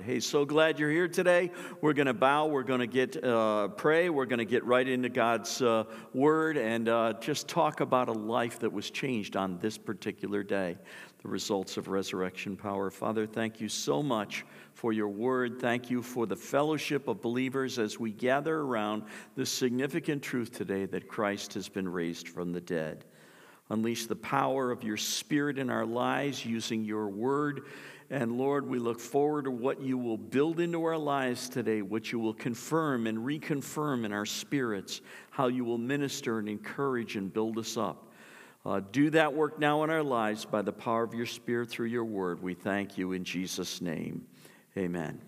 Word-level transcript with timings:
God. 0.00 0.06
Hey, 0.06 0.20
so 0.20 0.44
glad 0.44 0.78
you're 0.78 0.90
here 0.90 1.08
today. 1.08 1.50
We're 1.80 1.92
going 1.92 2.06
to 2.06 2.14
bow. 2.14 2.46
We're 2.46 2.62
going 2.62 2.80
to 2.80 2.86
get 2.86 3.22
uh, 3.22 3.68
pray. 3.68 4.08
We're 4.08 4.26
going 4.26 4.38
to 4.38 4.44
get 4.44 4.64
right 4.64 4.86
into 4.86 5.08
God's 5.08 5.60
uh, 5.60 5.84
word 6.14 6.56
and 6.56 6.88
uh, 6.88 7.14
just 7.20 7.48
talk 7.48 7.80
about 7.80 8.08
a 8.08 8.12
life 8.12 8.58
that 8.60 8.72
was 8.72 8.90
changed 8.90 9.36
on 9.36 9.58
this 9.58 9.76
particular 9.76 10.42
day. 10.42 10.76
The 11.22 11.28
results 11.28 11.76
of 11.76 11.88
resurrection 11.88 12.56
power. 12.56 12.90
Father, 12.90 13.26
thank 13.26 13.60
you 13.60 13.68
so 13.68 14.02
much 14.02 14.44
for 14.74 14.92
your 14.92 15.08
word. 15.08 15.60
Thank 15.60 15.90
you 15.90 16.02
for 16.02 16.26
the 16.26 16.36
fellowship 16.36 17.08
of 17.08 17.20
believers 17.20 17.78
as 17.78 17.98
we 17.98 18.10
gather 18.10 18.60
around 18.60 19.02
the 19.36 19.44
significant 19.44 20.22
truth 20.22 20.52
today 20.52 20.86
that 20.86 21.08
Christ 21.08 21.54
has 21.54 21.68
been 21.68 21.88
raised 21.88 22.28
from 22.28 22.52
the 22.52 22.60
dead. 22.60 23.04
Unleash 23.70 24.06
the 24.06 24.16
power 24.16 24.72
of 24.72 24.82
your 24.82 24.96
spirit 24.96 25.58
in 25.58 25.70
our 25.70 25.86
lives 25.86 26.44
using 26.44 26.84
your 26.84 27.08
word 27.08 27.66
and 28.10 28.36
Lord, 28.36 28.68
we 28.68 28.80
look 28.80 28.98
forward 28.98 29.44
to 29.44 29.52
what 29.52 29.80
you 29.80 29.96
will 29.96 30.18
build 30.18 30.58
into 30.58 30.82
our 30.82 30.98
lives 30.98 31.48
today, 31.48 31.80
what 31.80 32.10
you 32.10 32.18
will 32.18 32.34
confirm 32.34 33.06
and 33.06 33.18
reconfirm 33.18 34.04
in 34.04 34.12
our 34.12 34.26
spirits, 34.26 35.00
how 35.30 35.46
you 35.46 35.64
will 35.64 35.78
minister 35.78 36.40
and 36.40 36.48
encourage 36.48 37.14
and 37.14 37.32
build 37.32 37.56
us 37.56 37.76
up. 37.76 38.08
Uh, 38.66 38.80
do 38.90 39.10
that 39.10 39.32
work 39.32 39.60
now 39.60 39.84
in 39.84 39.90
our 39.90 40.02
lives 40.02 40.44
by 40.44 40.60
the 40.60 40.72
power 40.72 41.04
of 41.04 41.14
your 41.14 41.24
Spirit 41.24 41.70
through 41.70 41.86
your 41.86 42.04
word. 42.04 42.42
We 42.42 42.54
thank 42.54 42.98
you 42.98 43.12
in 43.12 43.22
Jesus' 43.22 43.80
name. 43.80 44.26
Amen. 44.76 45.20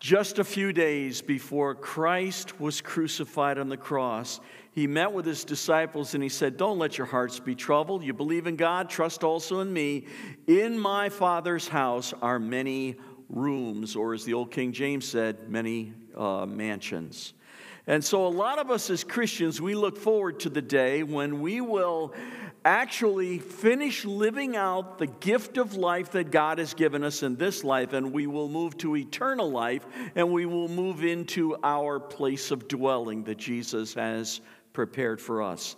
Just 0.00 0.38
a 0.38 0.44
few 0.44 0.72
days 0.72 1.22
before 1.22 1.74
Christ 1.74 2.58
was 2.58 2.80
crucified 2.80 3.58
on 3.58 3.68
the 3.68 3.76
cross, 3.76 4.40
he 4.72 4.86
met 4.86 5.12
with 5.12 5.26
his 5.26 5.44
disciples 5.44 6.14
and 6.14 6.22
he 6.22 6.30
said, 6.30 6.56
Don't 6.56 6.78
let 6.78 6.96
your 6.96 7.06
hearts 7.06 7.38
be 7.38 7.54
troubled. 7.54 8.02
You 8.02 8.14
believe 8.14 8.46
in 8.46 8.56
God, 8.56 8.88
trust 8.88 9.22
also 9.22 9.60
in 9.60 9.70
me. 9.70 10.06
In 10.46 10.78
my 10.78 11.10
Father's 11.10 11.68
house 11.68 12.14
are 12.22 12.38
many 12.38 12.96
rooms, 13.28 13.96
or 13.96 14.14
as 14.14 14.24
the 14.24 14.32
old 14.32 14.50
King 14.50 14.72
James 14.72 15.06
said, 15.06 15.50
many 15.50 15.92
uh, 16.16 16.46
mansions. 16.46 17.34
And 17.86 18.02
so, 18.02 18.26
a 18.26 18.28
lot 18.28 18.58
of 18.58 18.70
us 18.70 18.88
as 18.88 19.04
Christians, 19.04 19.60
we 19.60 19.74
look 19.74 19.98
forward 19.98 20.40
to 20.40 20.48
the 20.48 20.62
day 20.62 21.02
when 21.02 21.40
we 21.40 21.60
will 21.60 22.14
actually 22.64 23.40
finish 23.40 24.04
living 24.04 24.56
out 24.56 24.98
the 24.98 25.06
gift 25.06 25.58
of 25.58 25.74
life 25.74 26.12
that 26.12 26.30
God 26.30 26.58
has 26.58 26.74
given 26.74 27.02
us 27.02 27.22
in 27.22 27.36
this 27.36 27.64
life, 27.64 27.92
and 27.92 28.12
we 28.12 28.26
will 28.26 28.48
move 28.48 28.78
to 28.78 28.96
eternal 28.96 29.50
life, 29.50 29.84
and 30.14 30.32
we 30.32 30.46
will 30.46 30.68
move 30.68 31.02
into 31.04 31.56
our 31.64 31.98
place 31.98 32.52
of 32.52 32.68
dwelling 32.68 33.24
that 33.24 33.36
Jesus 33.36 33.94
has 33.94 34.40
prepared 34.72 35.20
for 35.20 35.42
us. 35.42 35.76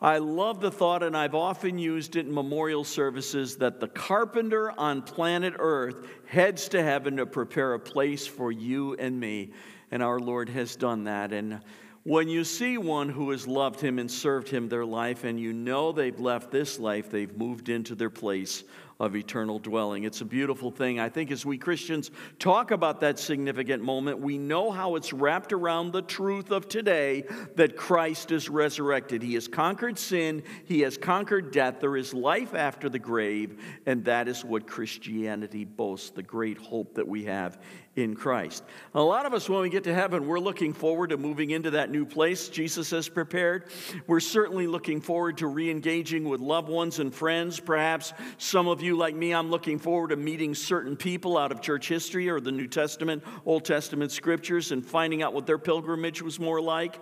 I 0.00 0.18
love 0.18 0.60
the 0.60 0.70
thought, 0.70 1.04
and 1.04 1.16
I've 1.16 1.36
often 1.36 1.78
used 1.78 2.16
it 2.16 2.26
in 2.26 2.34
memorial 2.34 2.82
services, 2.82 3.56
that 3.58 3.78
the 3.78 3.86
carpenter 3.86 4.72
on 4.72 5.02
planet 5.02 5.54
Earth 5.58 6.04
heads 6.26 6.68
to 6.70 6.82
heaven 6.82 7.18
to 7.18 7.26
prepare 7.26 7.74
a 7.74 7.78
place 7.78 8.26
for 8.26 8.50
you 8.50 8.94
and 8.94 9.18
me. 9.20 9.52
And 9.92 10.02
our 10.02 10.18
Lord 10.18 10.48
has 10.48 10.74
done 10.74 11.04
that. 11.04 11.32
And 11.32 11.60
when 12.02 12.28
you 12.28 12.42
see 12.42 12.78
one 12.78 13.08
who 13.10 13.30
has 13.30 13.46
loved 13.46 13.80
him 13.80 14.00
and 14.00 14.10
served 14.10 14.48
him 14.48 14.68
their 14.68 14.84
life, 14.84 15.22
and 15.22 15.38
you 15.38 15.52
know 15.52 15.92
they've 15.92 16.18
left 16.18 16.50
this 16.50 16.80
life, 16.80 17.08
they've 17.08 17.36
moved 17.36 17.68
into 17.68 17.94
their 17.94 18.10
place 18.10 18.64
of 19.02 19.16
eternal 19.16 19.58
dwelling. 19.58 20.04
It's 20.04 20.20
a 20.20 20.24
beautiful 20.24 20.70
thing. 20.70 21.00
I 21.00 21.08
think 21.08 21.32
as 21.32 21.44
we 21.44 21.58
Christians 21.58 22.12
talk 22.38 22.70
about 22.70 23.00
that 23.00 23.18
significant 23.18 23.82
moment, 23.82 24.20
we 24.20 24.38
know 24.38 24.70
how 24.70 24.94
it's 24.94 25.12
wrapped 25.12 25.52
around 25.52 25.90
the 25.90 26.02
truth 26.02 26.52
of 26.52 26.68
today 26.68 27.24
that 27.56 27.76
Christ 27.76 28.30
is 28.30 28.48
resurrected. 28.48 29.20
He 29.20 29.34
has 29.34 29.48
conquered 29.48 29.98
sin, 29.98 30.44
He 30.66 30.82
has 30.82 30.96
conquered 30.96 31.50
death. 31.50 31.80
There 31.80 31.96
is 31.96 32.14
life 32.14 32.54
after 32.54 32.88
the 32.88 33.00
grave, 33.00 33.60
and 33.86 34.04
that 34.04 34.28
is 34.28 34.44
what 34.44 34.68
Christianity 34.68 35.64
boasts 35.64 36.10
the 36.10 36.22
great 36.22 36.58
hope 36.58 36.94
that 36.94 37.08
we 37.08 37.24
have 37.24 37.58
in 37.94 38.14
Christ. 38.14 38.64
A 38.94 39.02
lot 39.02 39.26
of 39.26 39.34
us, 39.34 39.48
when 39.48 39.60
we 39.60 39.68
get 39.68 39.84
to 39.84 39.94
heaven, 39.94 40.26
we're 40.26 40.38
looking 40.38 40.72
forward 40.72 41.10
to 41.10 41.18
moving 41.18 41.50
into 41.50 41.72
that 41.72 41.90
new 41.90 42.06
place 42.06 42.48
Jesus 42.48 42.90
has 42.90 43.08
prepared. 43.08 43.64
We're 44.06 44.20
certainly 44.20 44.66
looking 44.66 45.02
forward 45.02 45.38
to 45.38 45.46
re 45.46 45.70
engaging 45.70 46.26
with 46.26 46.40
loved 46.40 46.70
ones 46.70 47.00
and 47.00 47.14
friends. 47.14 47.60
Perhaps 47.60 48.14
some 48.38 48.66
of 48.66 48.80
you, 48.80 48.96
like 48.96 49.14
me, 49.14 49.34
I'm 49.34 49.50
looking 49.50 49.78
forward 49.78 50.08
to 50.08 50.16
meeting 50.16 50.54
certain 50.54 50.96
people 50.96 51.36
out 51.36 51.52
of 51.52 51.60
church 51.60 51.86
history 51.86 52.30
or 52.30 52.40
the 52.40 52.52
New 52.52 52.66
Testament, 52.66 53.22
Old 53.44 53.66
Testament 53.66 54.10
scriptures 54.10 54.72
and 54.72 54.84
finding 54.84 55.22
out 55.22 55.34
what 55.34 55.46
their 55.46 55.58
pilgrimage 55.58 56.22
was 56.22 56.40
more 56.40 56.62
like. 56.62 56.98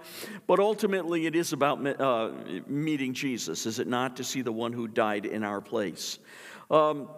But 0.49 0.59
ultimately, 0.59 1.27
it 1.27 1.37
is 1.37 1.53
about 1.53 1.87
uh, 2.01 2.33
meeting 2.67 3.15
Jesus, 3.15 3.65
is 3.65 3.79
it 3.79 3.87
not? 3.87 4.17
To 4.17 4.25
see 4.25 4.43
the 4.43 4.53
one 4.53 4.73
who 4.73 4.89
died 4.89 5.25
in 5.25 5.45
our 5.45 5.61
place. 5.61 6.19
Um, 6.69 7.09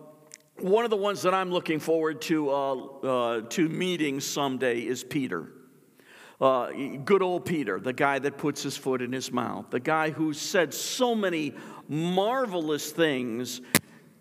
one 0.58 0.84
of 0.84 0.90
the 0.90 0.96
ones 0.96 1.22
that 1.22 1.34
I'm 1.34 1.50
looking 1.50 1.80
forward 1.80 2.20
to, 2.22 2.50
uh, 2.50 2.74
uh, 2.74 3.40
to 3.42 3.68
meeting 3.68 4.20
someday 4.20 4.80
is 4.80 5.02
Peter. 5.02 5.52
Uh, 6.40 6.70
good 7.04 7.22
old 7.22 7.44
Peter, 7.44 7.78
the 7.78 7.92
guy 7.92 8.18
that 8.18 8.36
puts 8.36 8.62
his 8.62 8.76
foot 8.76 9.00
in 9.00 9.12
his 9.12 9.30
mouth, 9.30 9.66
the 9.70 9.80
guy 9.80 10.10
who 10.10 10.32
said 10.32 10.74
so 10.74 11.14
many 11.14 11.54
marvelous 11.88 12.90
things 12.90 13.60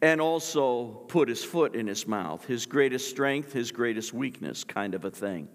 and 0.04 0.22
also 0.22 0.86
put 1.08 1.28
his 1.28 1.44
foot 1.44 1.76
in 1.76 1.88
his 1.88 2.08
mouth, 2.08 2.46
his 2.46 2.66
greatest 2.66 3.10
strength, 3.10 3.54
his 3.54 3.72
greatest 3.72 4.14
weakness, 4.14 4.64
kind 4.64 4.94
of 4.94 5.06
a 5.06 5.12
thing. 5.12 5.48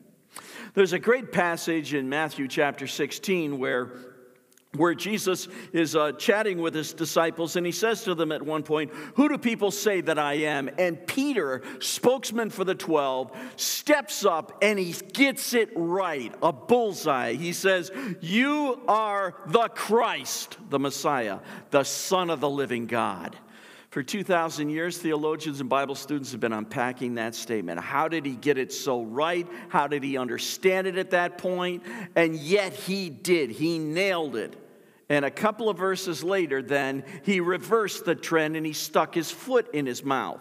There's 0.74 0.92
a 0.92 0.98
great 0.98 1.32
passage 1.32 1.94
in 1.94 2.08
Matthew 2.08 2.48
chapter 2.48 2.86
16 2.86 3.58
where 3.58 4.15
where 4.76 4.94
Jesus 4.94 5.48
is 5.72 5.96
uh, 5.96 6.12
chatting 6.12 6.58
with 6.58 6.74
his 6.74 6.92
disciples, 6.92 7.56
and 7.56 7.66
he 7.66 7.72
says 7.72 8.04
to 8.04 8.14
them 8.14 8.32
at 8.32 8.42
one 8.42 8.62
point, 8.62 8.92
Who 9.14 9.28
do 9.28 9.38
people 9.38 9.70
say 9.70 10.00
that 10.02 10.18
I 10.18 10.34
am? 10.34 10.70
And 10.78 11.06
Peter, 11.06 11.62
spokesman 11.80 12.50
for 12.50 12.64
the 12.64 12.74
12, 12.74 13.36
steps 13.56 14.24
up 14.24 14.58
and 14.62 14.78
he 14.78 14.94
gets 15.12 15.54
it 15.54 15.70
right, 15.74 16.34
a 16.42 16.52
bullseye. 16.52 17.34
He 17.34 17.52
says, 17.52 17.90
You 18.20 18.80
are 18.88 19.34
the 19.46 19.68
Christ, 19.68 20.58
the 20.70 20.78
Messiah, 20.78 21.38
the 21.70 21.84
Son 21.84 22.30
of 22.30 22.40
the 22.40 22.50
living 22.50 22.86
God. 22.86 23.36
For 23.96 24.02
2,000 24.02 24.68
years, 24.68 24.98
theologians 24.98 25.60
and 25.60 25.70
Bible 25.70 25.94
students 25.94 26.30
have 26.32 26.40
been 26.40 26.52
unpacking 26.52 27.14
that 27.14 27.34
statement. 27.34 27.80
How 27.80 28.08
did 28.08 28.26
he 28.26 28.36
get 28.36 28.58
it 28.58 28.70
so 28.70 29.02
right? 29.02 29.48
How 29.70 29.86
did 29.86 30.02
he 30.02 30.18
understand 30.18 30.86
it 30.86 30.98
at 30.98 31.12
that 31.12 31.38
point? 31.38 31.82
And 32.14 32.36
yet 32.36 32.74
he 32.74 33.08
did. 33.08 33.48
He 33.48 33.78
nailed 33.78 34.36
it. 34.36 34.54
And 35.08 35.24
a 35.24 35.30
couple 35.30 35.68
of 35.68 35.78
verses 35.78 36.24
later, 36.24 36.62
then, 36.62 37.04
he 37.22 37.40
reversed 37.40 38.04
the 38.04 38.14
trend 38.14 38.56
and 38.56 38.66
he 38.66 38.72
stuck 38.72 39.14
his 39.14 39.30
foot 39.30 39.72
in 39.72 39.86
his 39.86 40.02
mouth. 40.02 40.40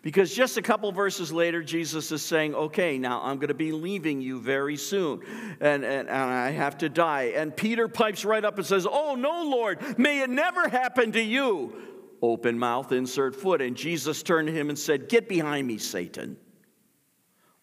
Because 0.00 0.34
just 0.34 0.56
a 0.56 0.62
couple 0.62 0.90
verses 0.92 1.32
later, 1.32 1.62
Jesus 1.62 2.10
is 2.12 2.22
saying, 2.22 2.54
Okay, 2.54 2.98
now 2.98 3.20
I'm 3.22 3.36
going 3.36 3.48
to 3.48 3.54
be 3.54 3.72
leaving 3.72 4.22
you 4.22 4.40
very 4.40 4.76
soon, 4.76 5.20
and, 5.60 5.84
and, 5.84 6.08
and, 6.08 6.10
I 6.10 6.50
have 6.50 6.78
to 6.78 6.88
die. 6.88 7.32
And 7.36 7.54
Peter 7.54 7.88
pipes 7.88 8.24
right 8.24 8.44
up 8.44 8.56
and 8.56 8.66
says, 8.66 8.86
Oh, 8.90 9.14
no, 9.14 9.42
Lord, 9.42 9.98
may 9.98 10.22
it 10.22 10.30
never 10.30 10.68
happen 10.68 11.12
to 11.12 11.22
you. 11.22 11.76
Open 12.22 12.58
mouth, 12.58 12.92
insert 12.92 13.36
foot. 13.36 13.60
And 13.60 13.76
Jesus 13.76 14.22
turned 14.22 14.48
to 14.48 14.54
him 14.54 14.70
and 14.70 14.78
said, 14.78 15.08
Get 15.08 15.28
behind 15.28 15.66
me, 15.66 15.76
Satan. 15.78 16.38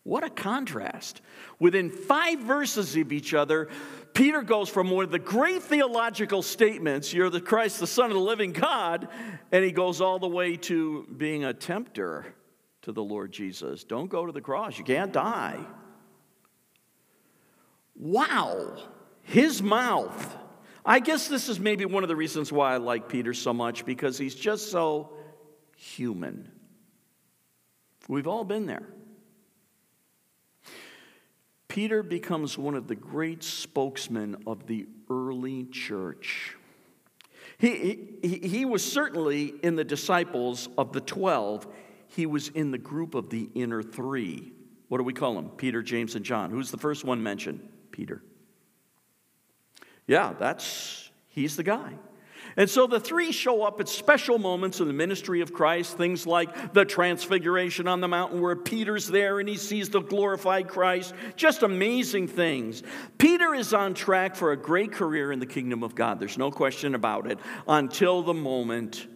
What 0.04 0.24
a 0.24 0.30
contrast. 0.30 1.22
Within 1.60 1.90
five 1.90 2.40
verses 2.40 2.96
of 2.96 3.12
each 3.12 3.34
other, 3.34 3.70
Peter 4.14 4.42
goes 4.42 4.70
from 4.70 4.90
one 4.90 5.06
of 5.06 5.12
the 5.12 5.20
great 5.20 5.64
theological 5.64 6.42
statements, 6.42 7.14
you're 7.14 7.30
the 7.30 7.42
Christ, 7.42 7.80
the 7.80 7.88
Son 7.88 8.12
of 8.12 8.14
the 8.14 8.24
living 8.24 8.52
God, 8.52 9.08
and 9.52 9.64
he 9.64 9.72
goes 9.72 10.02
all 10.02 10.20
the 10.20 10.28
way 10.28 10.56
to 10.58 11.08
being 11.18 11.46
a 11.46 11.54
tempter 11.54 12.34
to 12.82 12.92
the 12.92 13.04
Lord 13.04 13.32
Jesus. 13.32 13.84
Don't 13.84 14.10
go 14.10 14.26
to 14.26 14.32
the 14.32 14.42
cross, 14.42 14.78
you 14.78 14.84
can't 14.84 15.14
die. 15.14 15.66
Wow, 17.96 18.78
his 19.24 19.62
mouth. 19.62 20.38
I 20.86 21.00
guess 21.00 21.28
this 21.28 21.50
is 21.50 21.60
maybe 21.60 21.86
one 21.86 22.04
of 22.04 22.10
the 22.10 22.16
reasons 22.16 22.52
why 22.52 22.74
I 22.74 22.78
like 22.78 23.10
Peter 23.10 23.34
so 23.34 23.54
much 23.54 23.86
because 23.86 24.18
he's 24.18 24.36
just 24.36 24.72
so 24.72 25.12
human. 25.76 26.52
We've 28.08 28.28
all 28.28 28.44
been 28.44 28.66
there. 28.66 28.88
Peter 31.70 32.04
becomes 32.04 32.58
one 32.58 32.76
of 32.76 32.88
the 32.88 32.96
great 32.96 33.44
spokesmen 33.44 34.44
of 34.46 34.66
the 34.66 34.88
early 35.10 35.66
church. 35.66 36.58
He, 37.60 38.18
he, 38.22 38.40
he 38.40 38.66
was 38.66 38.84
certainly 38.84 39.54
in 39.64 39.76
the 39.76 39.84
disciples 39.84 40.68
of 40.78 40.92
the 40.94 41.00
12, 41.00 41.68
he 42.08 42.26
was 42.26 42.50
in 42.50 42.72
the 42.72 42.78
group 42.78 43.14
of 43.14 43.30
the 43.30 43.50
inner 43.54 43.84
three. 43.84 44.52
What 44.88 44.98
do 44.98 45.04
we 45.04 45.14
call 45.14 45.36
them? 45.36 45.50
Peter, 45.50 45.84
James, 45.84 46.16
and 46.16 46.26
John. 46.26 46.50
Who's 46.50 46.72
the 46.72 46.78
first 46.78 47.06
one 47.06 47.22
mentioned? 47.22 47.70
Peter. 47.92 48.24
Yeah, 50.08 50.34
that's, 50.40 51.12
he's 51.28 51.56
the 51.56 51.64
guy. 51.64 51.94
And 52.60 52.70
so 52.70 52.88
the 52.88 53.00
three 53.00 53.32
show 53.32 53.64
up 53.64 53.80
at 53.80 53.88
special 53.88 54.38
moments 54.38 54.82
in 54.82 54.88
the 54.88 54.94
ministry 54.94 55.40
of 55.40 55.54
Christ, 55.54 55.96
things 55.96 56.28
like 56.28 56.74
the 56.74 56.84
transfiguration 56.84 57.88
on 57.88 58.02
the 58.02 58.10
mountain 58.10 58.42
where 58.42 58.58
Peter's 58.58 59.08
there 59.08 59.40
and 59.40 59.48
he 59.48 59.56
sees 59.56 59.88
the 59.88 60.02
glorified 60.02 60.68
Christ. 60.68 61.14
Just 61.38 61.64
amazing 61.64 62.28
things. 62.28 62.84
Peter 63.18 63.56
is 63.56 63.74
on 63.74 63.94
track 63.94 64.36
for 64.36 64.52
a 64.52 64.58
great 64.58 64.92
career 64.92 65.32
in 65.32 65.40
the 65.40 65.46
kingdom 65.46 65.84
of 65.84 65.96
God. 65.96 66.20
There's 66.20 66.38
no 66.38 66.52
question 66.52 66.96
about 66.96 67.32
it 67.32 67.40
until 67.66 68.24
the 68.24 68.34
moment 68.34 69.08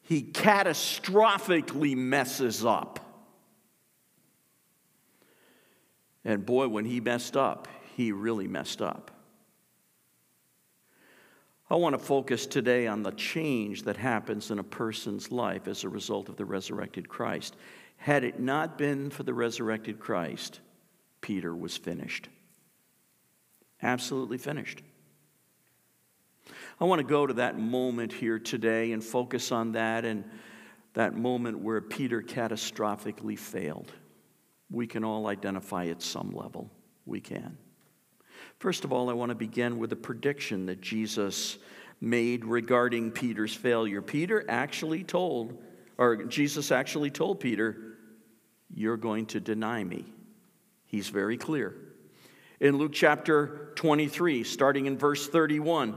he 0.00 0.22
catastrophically 0.22 1.94
messes 1.94 2.64
up. 2.64 3.00
And 6.24 6.46
boy, 6.46 6.68
when 6.68 6.86
he 6.86 7.00
messed 7.00 7.36
up, 7.36 7.68
he 7.96 8.12
really 8.12 8.48
messed 8.48 8.80
up. 8.80 9.19
I 11.70 11.76
want 11.76 11.94
to 11.94 12.04
focus 12.04 12.46
today 12.46 12.88
on 12.88 13.04
the 13.04 13.12
change 13.12 13.84
that 13.84 13.96
happens 13.96 14.50
in 14.50 14.58
a 14.58 14.64
person's 14.64 15.30
life 15.30 15.68
as 15.68 15.84
a 15.84 15.88
result 15.88 16.28
of 16.28 16.36
the 16.36 16.44
resurrected 16.44 17.08
Christ. 17.08 17.54
Had 17.96 18.24
it 18.24 18.40
not 18.40 18.76
been 18.76 19.10
for 19.10 19.22
the 19.22 19.34
resurrected 19.34 20.00
Christ, 20.00 20.60
Peter 21.20 21.54
was 21.54 21.76
finished. 21.76 22.28
Absolutely 23.82 24.36
finished. 24.36 24.82
I 26.80 26.86
want 26.86 26.98
to 26.98 27.06
go 27.06 27.26
to 27.26 27.34
that 27.34 27.56
moment 27.56 28.12
here 28.12 28.40
today 28.40 28.90
and 28.90 29.04
focus 29.04 29.52
on 29.52 29.72
that 29.72 30.04
and 30.04 30.24
that 30.94 31.14
moment 31.14 31.60
where 31.60 31.80
Peter 31.80 32.20
catastrophically 32.20 33.38
failed. 33.38 33.92
We 34.70 34.88
can 34.88 35.04
all 35.04 35.28
identify 35.28 35.86
at 35.86 36.02
some 36.02 36.32
level. 36.32 36.68
We 37.06 37.20
can. 37.20 37.58
First 38.58 38.84
of 38.84 38.92
all, 38.92 39.08
I 39.08 39.12
want 39.12 39.30
to 39.30 39.34
begin 39.34 39.78
with 39.78 39.92
a 39.92 39.96
prediction 39.96 40.66
that 40.66 40.80
Jesus 40.80 41.58
made 42.00 42.44
regarding 42.44 43.10
Peter's 43.10 43.54
failure. 43.54 44.02
Peter 44.02 44.44
actually 44.48 45.04
told, 45.04 45.56
or 45.98 46.24
Jesus 46.24 46.70
actually 46.72 47.10
told 47.10 47.40
Peter, 47.40 47.96
You're 48.74 48.96
going 48.96 49.26
to 49.26 49.40
deny 49.40 49.84
me. 49.84 50.04
He's 50.86 51.08
very 51.08 51.36
clear. 51.36 51.74
In 52.58 52.76
Luke 52.76 52.92
chapter 52.92 53.72
23, 53.76 54.44
starting 54.44 54.86
in 54.86 54.98
verse 54.98 55.28
31, 55.28 55.96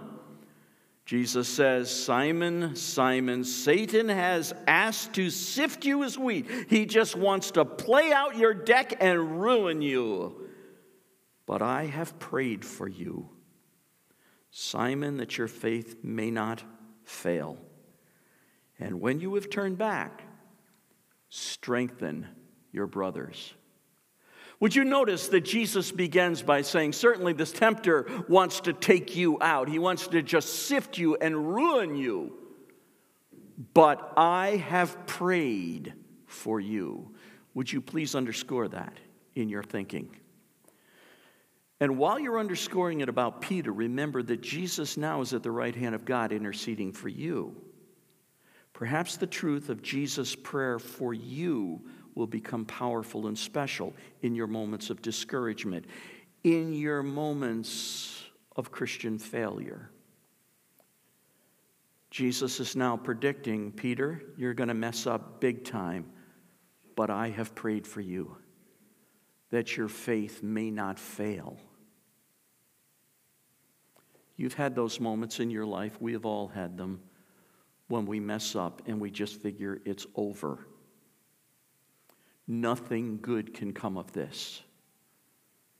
Jesus 1.05 1.49
says, 1.49 1.91
Simon, 1.91 2.77
Simon, 2.77 3.43
Satan 3.43 4.07
has 4.07 4.53
asked 4.67 5.13
to 5.13 5.29
sift 5.29 5.83
you 5.83 6.03
as 6.03 6.17
wheat. 6.17 6.47
He 6.69 6.85
just 6.85 7.17
wants 7.17 7.51
to 7.51 7.65
play 7.65 8.13
out 8.13 8.37
your 8.37 8.53
deck 8.53 8.93
and 9.01 9.41
ruin 9.41 9.81
you. 9.81 10.42
But 11.45 11.61
I 11.61 11.85
have 11.85 12.19
prayed 12.19 12.63
for 12.63 12.87
you, 12.87 13.29
Simon, 14.51 15.17
that 15.17 15.37
your 15.37 15.47
faith 15.47 15.97
may 16.03 16.31
not 16.31 16.63
fail. 17.03 17.57
And 18.79 19.01
when 19.01 19.19
you 19.19 19.35
have 19.35 19.49
turned 19.49 19.77
back, 19.77 20.23
strengthen 21.29 22.27
your 22.71 22.87
brothers. 22.87 23.53
Would 24.59 24.75
you 24.75 24.85
notice 24.85 25.27
that 25.29 25.41
Jesus 25.41 25.91
begins 25.91 26.41
by 26.41 26.61
saying, 26.61 26.93
Certainly 26.93 27.33
this 27.33 27.51
tempter 27.51 28.07
wants 28.29 28.61
to 28.61 28.73
take 28.73 29.15
you 29.15 29.37
out. 29.41 29.67
He 29.67 29.79
wants 29.79 30.07
to 30.07 30.21
just 30.21 30.67
sift 30.67 30.97
you 30.97 31.15
and 31.17 31.53
ruin 31.53 31.95
you. 31.95 32.37
But 33.73 34.13
I 34.15 34.63
have 34.67 35.05
prayed 35.05 35.93
for 36.25 36.59
you. 36.59 37.13
Would 37.53 37.71
you 37.71 37.81
please 37.81 38.15
underscore 38.15 38.67
that 38.69 38.97
in 39.35 39.49
your 39.49 39.63
thinking? 39.63 40.15
And 41.83 41.97
while 41.97 42.17
you're 42.17 42.39
underscoring 42.39 43.01
it 43.01 43.09
about 43.09 43.41
Peter, 43.41 43.73
remember 43.73 44.23
that 44.23 44.39
Jesus 44.39 44.95
now 44.95 45.19
is 45.19 45.33
at 45.33 45.43
the 45.43 45.51
right 45.51 45.75
hand 45.75 45.93
of 45.93 46.05
God 46.05 46.31
interceding 46.31 46.93
for 46.93 47.09
you. 47.09 47.57
Perhaps 48.71 49.17
the 49.17 49.27
truth 49.27 49.67
of 49.67 49.81
Jesus' 49.81 50.33
prayer 50.33 50.79
for 50.79 51.13
you 51.13 51.81
will 52.15 52.25
become 52.25 52.63
powerful 52.63 53.27
and 53.27 53.37
special 53.37 53.93
in 54.21 54.33
your 54.33 54.47
moments 54.47 54.89
of 54.91 55.01
discouragement, 55.01 55.83
in 56.45 56.71
your 56.71 57.03
moments 57.03 58.23
of 58.55 58.71
Christian 58.71 59.19
failure. 59.19 59.89
Jesus 62.11 62.61
is 62.61 62.77
now 62.77 62.95
predicting, 62.95 63.73
Peter, 63.73 64.23
you're 64.37 64.53
going 64.53 64.69
to 64.69 64.73
mess 64.73 65.05
up 65.05 65.41
big 65.41 65.65
time, 65.65 66.05
but 66.95 67.09
I 67.09 67.27
have 67.31 67.53
prayed 67.53 67.85
for 67.85 67.99
you 67.99 68.37
that 69.49 69.75
your 69.75 69.89
faith 69.89 70.41
may 70.41 70.71
not 70.71 70.97
fail. 70.97 71.57
You've 74.35 74.53
had 74.53 74.75
those 74.75 74.99
moments 74.99 75.39
in 75.39 75.49
your 75.49 75.65
life, 75.65 76.01
we 76.01 76.13
have 76.13 76.25
all 76.25 76.47
had 76.47 76.77
them, 76.77 77.01
when 77.87 78.05
we 78.05 78.19
mess 78.19 78.55
up 78.55 78.81
and 78.87 78.99
we 78.99 79.11
just 79.11 79.41
figure 79.41 79.81
it's 79.85 80.07
over. 80.15 80.67
Nothing 82.47 83.19
good 83.21 83.53
can 83.53 83.73
come 83.73 83.97
of 83.97 84.11
this. 84.11 84.61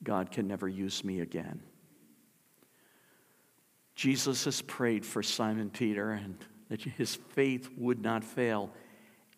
God 0.03 0.31
can 0.31 0.47
never 0.47 0.67
use 0.67 1.03
me 1.03 1.21
again. 1.21 1.61
Jesus 3.95 4.45
has 4.45 4.61
prayed 4.61 5.05
for 5.05 5.23
Simon 5.23 5.69
Peter 5.69 6.11
and 6.11 6.37
that 6.69 6.81
his 6.81 7.15
faith 7.15 7.69
would 7.77 8.01
not 8.01 8.23
fail. 8.23 8.71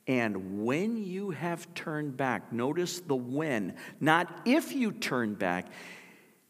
And 0.07 0.63
when 0.63 0.97
you 0.97 1.31
have 1.31 1.73
turned 1.73 2.15
back, 2.15 2.53
notice 2.53 2.99
the 2.99 3.15
when, 3.15 3.75
not 3.99 4.41
if 4.45 4.73
you 4.73 4.91
turn 4.91 5.33
back. 5.33 5.67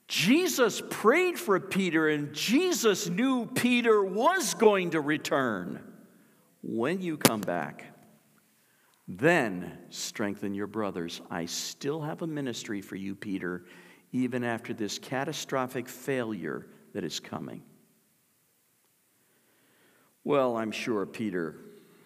Jesus 0.07 0.81
prayed 0.89 1.39
for 1.39 1.59
Peter, 1.59 2.09
and 2.09 2.33
Jesus 2.33 3.09
knew 3.09 3.47
Peter 3.47 4.03
was 4.03 4.53
going 4.53 4.91
to 4.91 5.01
return. 5.01 5.81
When 6.61 7.01
you 7.01 7.17
come 7.17 7.41
back, 7.41 7.85
then 9.07 9.77
strengthen 9.89 10.53
your 10.53 10.67
brothers. 10.67 11.21
I 11.29 11.45
still 11.45 12.01
have 12.01 12.21
a 12.21 12.27
ministry 12.27 12.81
for 12.81 12.95
you, 12.95 13.15
Peter, 13.15 13.65
even 14.11 14.43
after 14.43 14.73
this 14.73 14.99
catastrophic 14.99 15.89
failure 15.89 16.67
that 16.93 17.03
is 17.03 17.19
coming. 17.19 17.63
Well, 20.23 20.57
I'm 20.57 20.71
sure 20.71 21.05
Peter, 21.05 21.55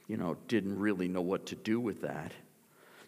you 0.07 0.17
know, 0.17 0.35
didn't 0.47 0.77
really 0.77 1.07
know 1.07 1.21
what 1.21 1.45
to 1.47 1.55
do 1.55 1.79
with 1.79 2.01
that. 2.01 2.33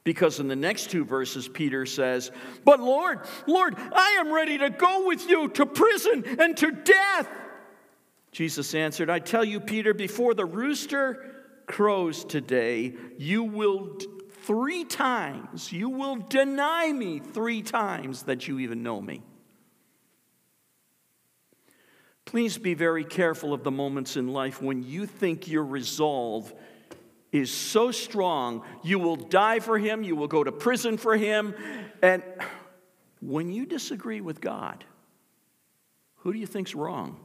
Because 0.03 0.39
in 0.39 0.48
the 0.48 0.56
next 0.56 0.89
two 0.89 1.06
verses, 1.06 1.48
Peter 1.48 1.86
says, 1.86 2.31
But 2.65 2.80
Lord, 2.80 3.19
Lord, 3.45 3.75
I 3.77 4.18
am 4.19 4.33
ready 4.33 4.57
to 4.57 4.69
go 4.69 5.06
with 5.06 5.30
you 5.30 5.48
to 5.50 5.65
prison 5.65 6.24
and 6.39 6.57
to 6.57 6.71
death. 6.71 7.30
Jesus 8.31 8.74
answered, 8.74 9.09
I 9.09 9.19
tell 9.19 9.44
you, 9.44 9.59
Peter, 9.59 9.94
before 9.94 10.33
the 10.33 10.45
rooster 10.45 11.36
crows 11.68 12.25
today, 12.25 12.95
you 13.18 13.44
will 13.44 13.98
three 14.44 14.86
times, 14.86 15.71
you 15.71 15.89
will 15.89 16.15
deny 16.15 16.92
me 16.92 17.19
three 17.19 17.62
times 17.62 18.24
that 18.24 18.48
you 18.48 18.59
even 18.59 18.81
know 18.81 19.00
me. 19.00 19.21
Please 22.25 22.57
be 22.57 22.74
very 22.74 23.03
careful 23.03 23.53
of 23.53 23.63
the 23.63 23.71
moments 23.71 24.15
in 24.15 24.30
life 24.30 24.62
when 24.62 24.83
you 24.83 25.06
think 25.06 25.48
your 25.48 25.65
resolve 25.65 26.53
is 27.31 27.51
so 27.51 27.91
strong, 27.91 28.63
you 28.83 28.99
will 28.99 29.15
die 29.15 29.59
for 29.59 29.77
him, 29.77 30.03
you 30.03 30.15
will 30.15 30.27
go 30.27 30.43
to 30.43 30.51
prison 30.51 30.97
for 30.97 31.15
him. 31.15 31.55
And 32.01 32.23
when 33.21 33.51
you 33.51 33.65
disagree 33.65 34.21
with 34.21 34.41
God, 34.41 34.83
who 36.17 36.33
do 36.33 36.39
you 36.39 36.47
think's 36.47 36.75
wrong? 36.75 37.19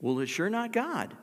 Well, 0.00 0.18
it's 0.20 0.30
sure 0.30 0.50
not 0.50 0.72
God. 0.72 1.16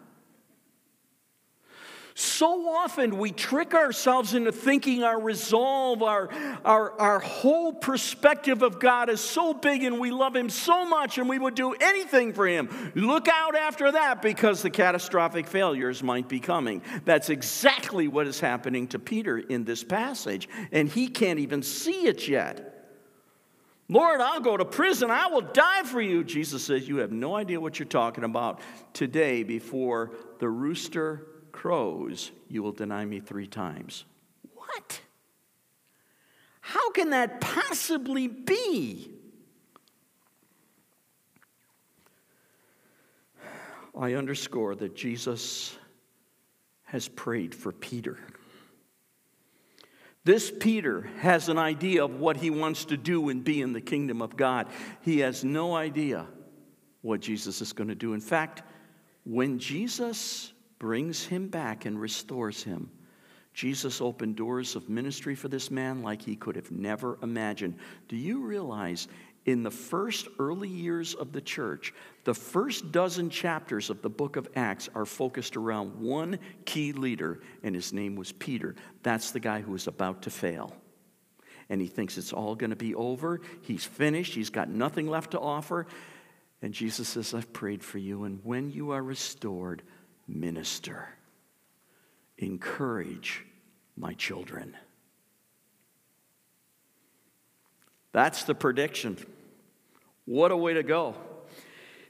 So 2.13 2.68
often 2.70 3.18
we 3.18 3.32
trick 3.32 3.74
ourselves 3.74 4.34
into 4.34 4.51
thinking 4.51 5.03
our 5.03 5.20
resolve, 5.20 6.03
our, 6.03 6.30
our, 6.65 7.00
our 7.00 7.20
whole 7.20 7.72
perspective 7.72 8.63
of 8.63 8.80
God 8.80 9.10
is 9.10 9.22
so 9.22 9.53
big 9.53 9.84
and 9.84 10.00
we 10.00 10.12
love 10.12 10.36
Him 10.36 10.50
so 10.50 10.86
much 10.86 11.18
and 11.18 11.30
we 11.30 11.39
would 11.39 11.56
do 11.56 11.74
anything 11.74 12.34
for 12.34 12.48
Him. 12.48 12.91
Look 12.96 13.27
out 13.27 13.56
after 13.56 13.94
that 13.94 14.22
because 14.22 14.62
the 14.62 14.70
catastrophic 14.70 15.48
failures 15.48 16.03
might 16.03 16.27
be 16.27 16.39
coming. 16.39 16.82
That's 17.06 17.30
exactly 17.30 18.08
what 18.08 18.27
is 18.27 18.39
happening 18.39 18.88
to 18.89 19.00
Peter 19.00 19.38
in 19.38 19.63
this 19.63 19.84
passage, 19.84 20.50
and 20.72 20.89
he 20.89 21.08
can't 21.08 21.39
even 21.39 21.63
see 21.63 22.08
it 22.08 22.27
yet. 22.27 22.68
Lord, 23.88 24.22
I'll 24.22 24.39
go 24.39 24.56
to 24.56 24.63
prison. 24.63 25.12
I 25.12 25.27
will 25.27 25.41
die 25.41 25.84
for 25.84 26.01
you. 26.01 26.24
Jesus 26.24 26.63
says, 26.63 26.88
You 26.88 26.98
have 26.98 27.12
no 27.12 27.36
idea 27.36 27.60
what 27.60 27.77
you're 27.77 27.88
talking 27.88 28.24
about 28.24 28.62
today 28.94 29.44
before 29.44 30.12
the 30.39 30.48
rooster 30.48 31.27
crows, 31.51 32.31
you 32.48 32.63
will 32.63 32.72
deny 32.72 33.05
me 33.05 33.20
three 33.20 33.48
times. 33.48 34.05
What? 34.55 35.01
How 36.62 36.91
can 36.91 37.10
that 37.12 37.41
possibly 37.41 38.27
be? 38.27 39.12
I 43.98 44.13
underscore 44.13 44.75
that 44.75 44.96
Jesus 44.96 45.77
has 46.84 47.08
prayed 47.08 47.53
for 47.53 47.72
Peter. 47.72 48.17
This 50.24 50.51
Peter 50.51 51.10
has 51.20 51.50
an 51.50 51.58
idea 51.58 52.03
of 52.05 52.20
what 52.20 52.38
he 52.38 52.50
wants 52.50 52.86
to 52.86 52.98
do 52.98 53.29
and 53.29 53.43
be 53.43 53.62
in 53.62 53.74
the 53.74 53.81
kingdom 53.81 54.22
of 54.22 54.38
God. 54.38 54.67
He 55.01 55.20
has 55.20 55.43
no 55.43 55.75
idea 55.75 56.27
what 57.01 57.22
Jesus 57.22 57.62
is 57.62 57.74
going 57.74 57.88
to 57.89 57.96
do. 57.96 58.13
In 58.13 58.22
fact, 58.22 58.62
when 59.24 59.58
Jesus 59.58 60.53
brings 60.82 61.24
him 61.24 61.48
back 61.48 61.86
and 61.86 62.02
restores 62.02 62.64
him. 62.64 62.90
Jesus 63.54 64.02
opened 64.02 64.36
doors 64.36 64.76
of 64.76 64.90
ministry 64.90 65.36
for 65.36 65.48
this 65.48 65.70
man 65.70 66.02
like 66.02 66.24
he 66.24 66.36
could 66.36 66.56
have 66.56 66.72
never 66.72 67.20
imagined. 67.22 67.76
Do 68.08 68.16
you 68.16 68.42
realize 68.42 69.08
in 69.46 69.62
the 69.62 69.70
first 69.70 70.28
early 70.40 70.68
years 70.68 71.14
of 71.14 71.34
the 71.34 71.42
church, 71.42 71.94
the 72.24 72.34
first 72.34 72.92
dozen 72.92 73.30
chapters 73.30 73.92
of 73.92 74.02
the 74.02 74.10
book 74.10 74.38
of 74.38 74.50
Acts 74.56 74.90
are 74.96 75.06
focused 75.06 75.56
around 75.56 76.00
one 76.00 76.40
key 76.66 76.94
leader, 76.94 77.42
and 77.62 77.76
his 77.76 77.94
name 77.94 78.16
was 78.16 78.32
Peter. 78.32 78.74
That's 79.04 79.30
the 79.30 79.40
guy 79.40 79.62
who 79.62 79.74
was 79.74 79.86
about 79.86 80.24
to 80.24 80.32
fail. 80.32 80.74
and 81.72 81.80
he 81.80 81.88
thinks 81.88 82.18
it's 82.18 82.34
all 82.34 82.54
going 82.54 82.72
to 82.72 82.76
be 82.76 82.94
over. 82.96 83.40
He's 83.62 83.86
finished, 83.86 84.34
he's 84.34 84.50
got 84.50 84.70
nothing 84.70 85.08
left 85.08 85.32
to 85.32 85.40
offer. 85.40 85.88
And 86.62 86.74
Jesus 86.74 87.08
says, 87.08 87.34
I've 87.34 87.54
prayed 87.54 87.82
for 87.82 87.98
you, 87.98 88.26
and 88.26 88.42
when 88.44 88.70
you 88.72 88.92
are 88.92 89.02
restored, 89.02 89.82
minister, 90.34 91.10
encourage 92.38 93.46
my 93.98 94.14
children. 94.14 94.76
That's 98.12 98.44
the 98.44 98.56
prediction. 98.56 99.18
What 100.26 100.52
a 100.52 100.58
way 100.58 100.74
to 100.74 100.84
go. 100.84 101.16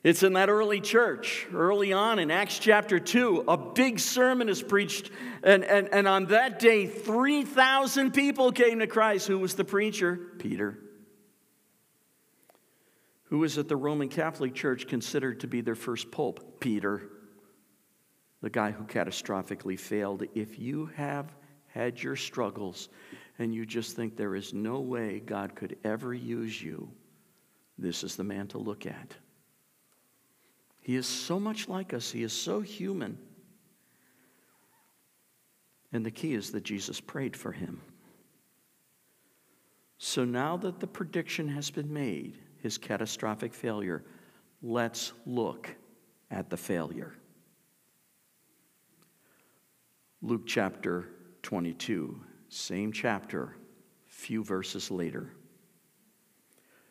It's 0.03 0.23
in 0.23 0.33
that 0.33 0.49
early 0.49 0.81
church, 0.81 1.45
early 1.53 1.93
on 1.93 2.17
in 2.17 2.31
Acts 2.31 2.57
chapter 2.57 2.99
2. 2.99 3.45
A 3.47 3.55
big 3.55 3.99
sermon 3.99 4.49
is 4.49 4.61
preached, 4.63 5.11
and, 5.43 5.63
and, 5.63 5.89
and 5.93 6.07
on 6.07 6.25
that 6.27 6.57
day, 6.57 6.87
3,000 6.87 8.11
people 8.11 8.51
came 8.51 8.79
to 8.79 8.87
Christ. 8.87 9.27
Who 9.27 9.37
was 9.37 9.53
the 9.53 9.63
preacher? 9.63 10.19
Peter. 10.39 10.79
Who 13.25 13.39
was 13.39 13.59
at 13.59 13.67
the 13.67 13.75
Roman 13.75 14.09
Catholic 14.09 14.55
Church 14.55 14.87
considered 14.87 15.41
to 15.41 15.47
be 15.47 15.61
their 15.61 15.75
first 15.75 16.09
pope? 16.09 16.59
Peter, 16.59 17.03
the 18.41 18.49
guy 18.49 18.71
who 18.71 18.83
catastrophically 18.83 19.79
failed. 19.79 20.23
If 20.33 20.59
you 20.59 20.87
have 20.95 21.33
had 21.67 22.01
your 22.01 22.15
struggles 22.15 22.89
and 23.39 23.53
you 23.53 23.65
just 23.65 23.95
think 23.95 24.15
there 24.15 24.35
is 24.35 24.53
no 24.53 24.79
way 24.79 25.19
God 25.19 25.55
could 25.55 25.77
ever 25.83 26.13
use 26.13 26.61
you, 26.61 26.91
this 27.77 28.03
is 28.03 28.15
the 28.15 28.23
man 28.23 28.47
to 28.47 28.57
look 28.57 28.85
at. 28.85 29.15
He 30.81 30.95
is 30.95 31.05
so 31.05 31.39
much 31.39 31.69
like 31.69 31.93
us, 31.93 32.11
he 32.11 32.23
is 32.23 32.33
so 32.33 32.61
human. 32.61 33.17
And 35.93 36.05
the 36.05 36.11
key 36.11 36.33
is 36.33 36.51
that 36.51 36.63
Jesus 36.63 36.99
prayed 36.99 37.35
for 37.35 37.51
him. 37.51 37.81
So 39.97 40.25
now 40.25 40.57
that 40.57 40.79
the 40.79 40.87
prediction 40.87 41.47
has 41.49 41.69
been 41.69 41.93
made, 41.93 42.39
his 42.57 42.77
catastrophic 42.77 43.53
failure, 43.53 44.03
let's 44.63 45.13
look 45.25 45.75
at 46.31 46.49
the 46.49 46.57
failure. 46.57 47.13
Luke 50.21 50.45
chapter 50.45 51.07
22, 51.41 52.19
same 52.49 52.91
chapter, 52.91 53.55
few 54.05 54.43
verses 54.43 54.91
later. 54.91 55.31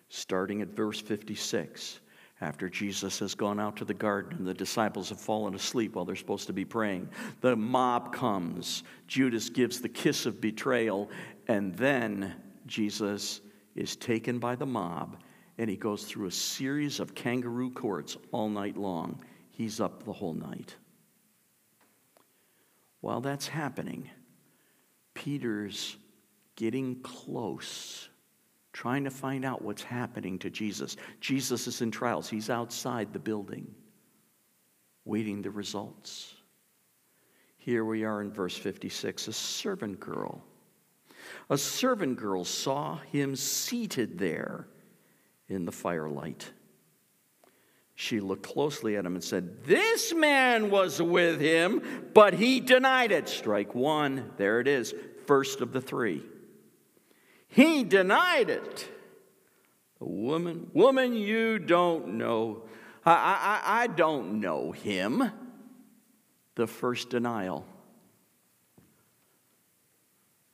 Starting 0.08 0.62
at 0.62 0.68
verse 0.68 1.00
56 1.00 2.00
after 2.40 2.68
Jesus 2.68 3.18
has 3.20 3.34
gone 3.34 3.60
out 3.60 3.76
to 3.76 3.84
the 3.84 3.94
garden 3.94 4.38
and 4.38 4.46
the 4.46 4.54
disciples 4.54 5.10
have 5.10 5.20
fallen 5.20 5.54
asleep 5.54 5.94
while 5.94 6.04
they're 6.04 6.16
supposed 6.16 6.48
to 6.48 6.52
be 6.52 6.64
praying. 6.64 7.08
The 7.40 7.54
mob 7.54 8.12
comes. 8.12 8.82
Judas 9.06 9.48
gives 9.48 9.80
the 9.80 9.88
kiss 9.88 10.26
of 10.26 10.40
betrayal, 10.40 11.10
and 11.46 11.74
then 11.76 12.34
Jesus 12.66 13.42
is 13.76 13.94
taken 13.94 14.38
by 14.38 14.56
the 14.56 14.66
mob 14.66 15.18
and 15.60 15.68
he 15.68 15.76
goes 15.76 16.04
through 16.04 16.26
a 16.26 16.32
series 16.32 17.00
of 17.00 17.14
kangaroo 17.14 17.70
courts 17.70 18.16
all 18.32 18.48
night 18.48 18.78
long. 18.78 19.22
He's 19.50 19.78
up 19.78 20.04
the 20.04 20.12
whole 20.12 20.32
night. 20.32 20.74
While 23.00 23.20
that's 23.20 23.48
happening, 23.48 24.10
Peter's 25.14 25.96
getting 26.56 27.00
close 27.02 28.08
trying 28.72 29.04
to 29.04 29.10
find 29.10 29.44
out 29.44 29.62
what's 29.62 29.82
happening 29.82 30.38
to 30.38 30.50
Jesus. 30.50 30.96
Jesus 31.20 31.66
is 31.66 31.80
in 31.80 31.90
trials, 31.90 32.28
he's 32.28 32.50
outside 32.50 33.12
the 33.12 33.18
building, 33.18 33.74
waiting 35.04 35.42
the 35.42 35.50
results. 35.50 36.34
Here 37.58 37.84
we 37.84 38.04
are 38.04 38.22
in 38.22 38.30
verse 38.30 38.56
56 38.56 39.28
a 39.28 39.32
servant 39.32 40.00
girl. 40.00 40.44
A 41.50 41.58
servant 41.58 42.16
girl 42.16 42.44
saw 42.44 42.98
him 43.12 43.36
seated 43.36 44.18
there 44.18 44.66
in 45.48 45.64
the 45.64 45.72
firelight. 45.72 46.50
She 48.00 48.18
looked 48.18 48.44
closely 48.44 48.96
at 48.96 49.04
him 49.04 49.14
and 49.14 49.22
said, 49.22 49.62
This 49.64 50.14
man 50.14 50.70
was 50.70 51.02
with 51.02 51.38
him, 51.38 51.82
but 52.14 52.32
he 52.32 52.58
denied 52.58 53.12
it. 53.12 53.28
Strike 53.28 53.74
one. 53.74 54.30
There 54.38 54.58
it 54.58 54.66
is, 54.66 54.94
first 55.26 55.60
of 55.60 55.74
the 55.74 55.82
three. 55.82 56.22
He 57.48 57.84
denied 57.84 58.48
it. 58.48 58.88
The 59.98 60.06
woman, 60.06 60.70
woman, 60.72 61.14
you 61.14 61.58
don't 61.58 62.14
know. 62.14 62.62
I, 63.04 63.60
I, 63.66 63.82
I 63.82 63.86
don't 63.86 64.40
know 64.40 64.72
him. 64.72 65.30
The 66.54 66.66
first 66.66 67.10
denial. 67.10 67.66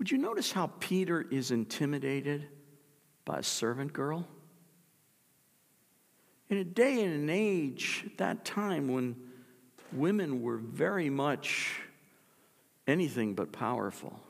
Would 0.01 0.11
you 0.11 0.19
notice 0.19 0.51
how 0.51 0.73
Peter 0.81 1.25
is 1.31 1.53
intimidated 1.53 2.49
by 3.25 3.39
a 3.39 3.45
servant 3.45 3.93
girl? 3.93 4.27
In 6.49 6.59
a 6.59 6.65
day 6.65 7.03
and 7.03 7.13
an 7.13 7.31
age 7.31 8.05
at 8.07 8.19
that 8.19 8.45
time 8.45 8.89
when 8.89 9.17
women 9.93 10.43
were 10.43 10.59
very 10.59 11.11
much 11.11 11.81
anything 12.87 13.35
but 13.35 13.53
powerful. 13.53 14.21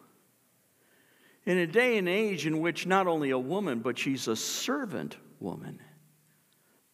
In 1.44 1.58
a 1.58 1.66
day 1.66 1.99
and 1.99 2.08
age 2.08 2.46
in 2.46 2.61
which 2.61 2.87
not 2.87 3.06
only 3.06 3.30
a 3.30 3.38
woman, 3.38 3.80
but 3.80 3.99
she's 3.99 4.28
a 4.28 4.37
servant 4.37 5.16
woman, 5.40 5.78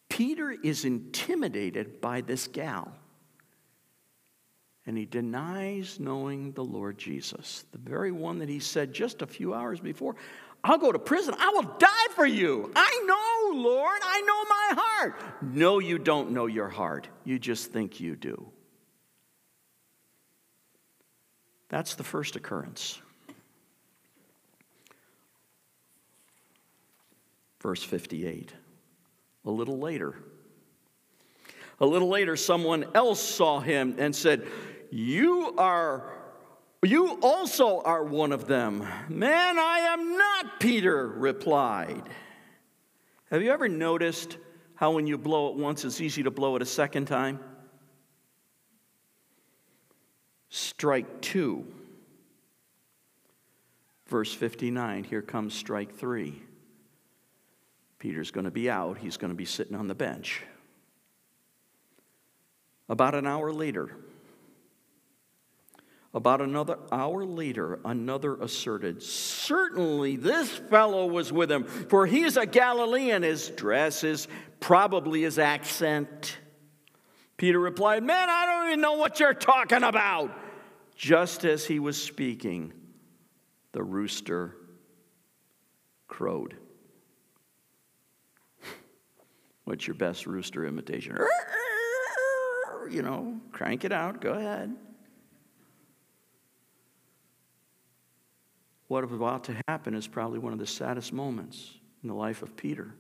Peter 0.09 0.51
is 0.51 0.85
intimidated 0.85 2.01
by 2.01 2.21
this 2.21 2.49
gal. 2.49 2.93
And 4.85 4.99
he 4.99 5.07
denies 5.07 6.01
knowing 6.01 6.53
the 6.53 6.65
Lord 6.65 6.99
Jesus, 6.99 7.65
the 7.71 7.79
very 7.79 8.11
one 8.11 8.41
that 8.41 8.49
he 8.49 8.59
said 8.59 8.93
just 8.93 9.23
a 9.23 9.27
few 9.27 9.55
hours 9.55 9.81
before, 9.81 10.17
I'll 10.65 10.79
go 10.79 10.93
to 10.93 10.99
prison. 10.99 11.35
I 11.39 11.51
will 11.51 11.75
die 11.79 12.09
for 12.15 12.25
you. 12.25 12.71
I 12.77 13.03
know, 13.05 13.61
Lord. 13.61 14.01
I 14.03 14.21
know 14.21 14.45
my 14.45 14.83
heart. 14.83 15.21
No, 15.43 15.81
you 15.81 15.99
don't 15.99 16.31
know 16.31 16.47
your 16.47 16.69
heart. 16.69 17.09
You 17.25 17.39
just 17.39 17.73
think 17.73 18.01
you 18.01 18.15
do. 18.15 18.51
That's 21.69 21.95
the 21.95 22.05
first 22.05 22.37
occurrence. 22.37 23.01
Verse 27.61 27.83
58. 27.83 28.53
A 29.45 29.51
little 29.51 29.79
later, 29.79 30.15
a 31.81 31.87
little 31.87 32.09
later, 32.09 32.37
someone 32.37 32.85
else 32.95 33.21
saw 33.21 33.59
him 33.59 33.97
and 33.99 34.15
said, 34.15 34.47
You 34.91 35.55
are, 35.59 36.13
you 36.85 37.19
also 37.23 37.81
are 37.81 38.03
one 38.03 38.33
of 38.33 38.47
them. 38.47 38.87
Man, 39.09 39.59
I 39.59 39.79
am 39.93 40.17
not, 40.17 40.61
Peter 40.61 41.07
replied. 41.07 42.09
Have 43.31 43.43
you 43.43 43.53
ever 43.53 43.69
noticed 43.69 44.37
how 44.75 44.93
when 44.93 45.07
you 45.07 45.17
blow 45.17 45.49
it 45.51 45.57
once, 45.57 45.85
it's 45.85 46.01
easy 46.01 46.25
to 46.25 46.31
blow 46.31 46.57
it 46.57 46.63
a 46.63 46.67
second 46.67 47.07
time? 47.07 47.39
Strike 50.49 51.21
two. 51.21 51.67
Verse 54.07 54.35
59, 54.35 55.05
here 55.05 55.23
comes 55.23 55.55
strike 55.55 55.95
three. 55.95 56.43
Peter's 57.99 58.33
going 58.33 58.45
to 58.45 58.51
be 58.51 58.69
out, 58.69 58.99
he's 58.99 59.17
going 59.17 59.31
to 59.31 59.37
be 59.37 59.45
sitting 59.45 59.77
on 59.77 59.87
the 59.87 59.95
bench. 59.95 60.43
About 62.89 63.15
an 63.15 63.27
hour 63.27 63.53
later, 63.53 63.97
about 66.15 66.43
another 66.43 66.79
hour 66.91 67.25
later, 67.25 67.79
another 67.85 68.37
asserted, 68.37 69.03
Certainly 69.03 70.17
this 70.17 70.51
fellow 70.51 71.07
was 71.07 71.33
with 71.33 71.51
him, 71.51 71.65
for 71.65 72.07
he 72.07 72.23
is 72.23 72.37
a 72.37 72.45
Galilean. 72.45 73.23
His 73.23 73.49
dress 73.51 74.05
is 74.05 74.29
probably 74.61 75.23
his 75.23 75.39
accent. 75.39 76.37
Peter 77.39 77.59
replied, 77.59 78.03
Man, 78.03 78.29
I 78.29 78.47
don't 78.47 78.67
even 78.69 78.81
know 78.83 78.95
what 78.95 79.21
you're 79.21 79.33
talking 79.33 79.83
about. 79.83 80.31
Just 80.95 81.45
as 81.45 81.65
he 81.65 81.79
was 81.79 82.01
speaking, 82.01 82.73
the 83.73 83.83
rooster 83.83 84.55
crowed. 86.09 86.55
What's 89.65 89.87
your 89.87 89.95
best 89.95 90.27
rooster 90.27 90.67
imitation? 90.67 91.17
You 92.91 93.01
know, 93.01 93.41
crank 93.53 93.87
it 93.87 93.93
out. 93.93 94.21
Go 94.21 94.33
ahead. 94.33 94.77
What 98.93 99.05
is 99.05 99.13
about 99.13 99.45
to 99.45 99.57
happen 99.69 99.95
is 99.95 100.07
probably 100.07 100.39
one 100.39 100.53
of 100.53 100.59
the 100.59 100.67
saddest 100.67 101.15
moments 101.15 101.77
in 102.03 102.11
the 102.11 102.15
life 102.15 102.43
of 102.43 102.55
Peter. 102.59 102.93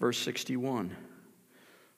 Verse 0.00 0.16
61 0.16 0.96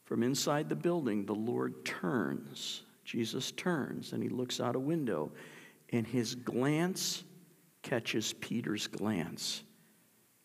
From 0.03 0.25
inside 0.25 0.69
the 0.69 0.75
building, 0.75 1.25
the 1.25 1.37
Lord 1.37 1.85
turns. 1.85 2.83
Jesus 3.05 3.53
turns 3.53 4.13
and 4.13 4.25
he 4.25 4.29
looks 4.29 4.59
out 4.59 4.75
a 4.75 4.81
window, 4.81 5.31
and 5.91 6.05
his 6.05 6.35
glance 6.35 7.23
catches 7.83 8.33
Peter's 8.33 8.89
glance 8.89 9.63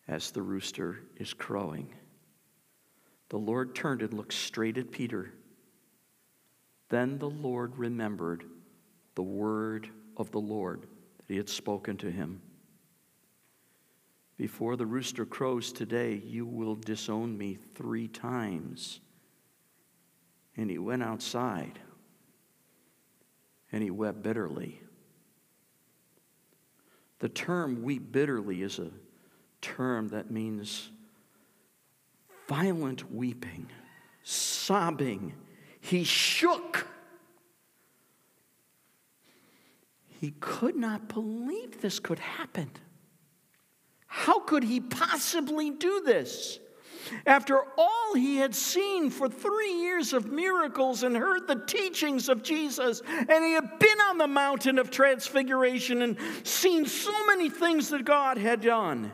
as 0.06 0.30
the 0.30 0.42
rooster 0.42 1.00
is 1.16 1.34
crowing. 1.34 1.92
The 3.28 3.38
Lord 3.38 3.74
turned 3.74 4.02
and 4.02 4.14
looked 4.14 4.34
straight 4.34 4.78
at 4.78 4.92
Peter. 4.92 5.32
Then 6.90 7.18
the 7.18 7.28
Lord 7.28 7.76
remembered 7.76 8.44
the 9.16 9.24
word 9.24 9.88
of 10.16 10.30
the 10.30 10.38
Lord 10.38 10.86
he 11.30 11.36
had 11.36 11.48
spoken 11.48 11.96
to 11.96 12.10
him. 12.10 12.42
Before 14.36 14.74
the 14.74 14.84
rooster 14.84 15.24
crows 15.24 15.72
today, 15.72 16.20
you 16.24 16.44
will 16.44 16.74
disown 16.74 17.38
me 17.38 17.56
three 17.76 18.08
times. 18.08 18.98
And 20.56 20.68
he 20.68 20.78
went 20.78 21.04
outside 21.04 21.78
and 23.70 23.80
he 23.80 23.92
wept 23.92 24.24
bitterly. 24.24 24.82
The 27.20 27.28
term 27.28 27.84
weep 27.84 28.10
bitterly 28.10 28.62
is 28.62 28.80
a 28.80 28.90
term 29.60 30.08
that 30.08 30.32
means 30.32 30.90
violent 32.48 33.12
weeping, 33.12 33.68
sobbing. 34.24 35.34
He 35.80 36.02
shook. 36.02 36.88
He 40.20 40.32
could 40.32 40.76
not 40.76 41.08
believe 41.08 41.80
this 41.80 41.98
could 41.98 42.18
happen. 42.18 42.70
How 44.06 44.40
could 44.40 44.62
he 44.62 44.78
possibly 44.78 45.70
do 45.70 46.02
this? 46.04 46.58
After 47.24 47.62
all 47.78 48.14
he 48.14 48.36
had 48.36 48.54
seen 48.54 49.08
for 49.08 49.30
three 49.30 49.72
years 49.72 50.12
of 50.12 50.30
miracles 50.30 51.04
and 51.04 51.16
heard 51.16 51.48
the 51.48 51.64
teachings 51.64 52.28
of 52.28 52.42
Jesus, 52.42 53.00
and 53.08 53.42
he 53.42 53.52
had 53.52 53.78
been 53.78 53.98
on 54.10 54.18
the 54.18 54.26
mountain 54.26 54.78
of 54.78 54.90
transfiguration 54.90 56.02
and 56.02 56.18
seen 56.42 56.84
so 56.84 57.24
many 57.24 57.48
things 57.48 57.88
that 57.88 58.04
God 58.04 58.36
had 58.36 58.60
done. 58.60 59.10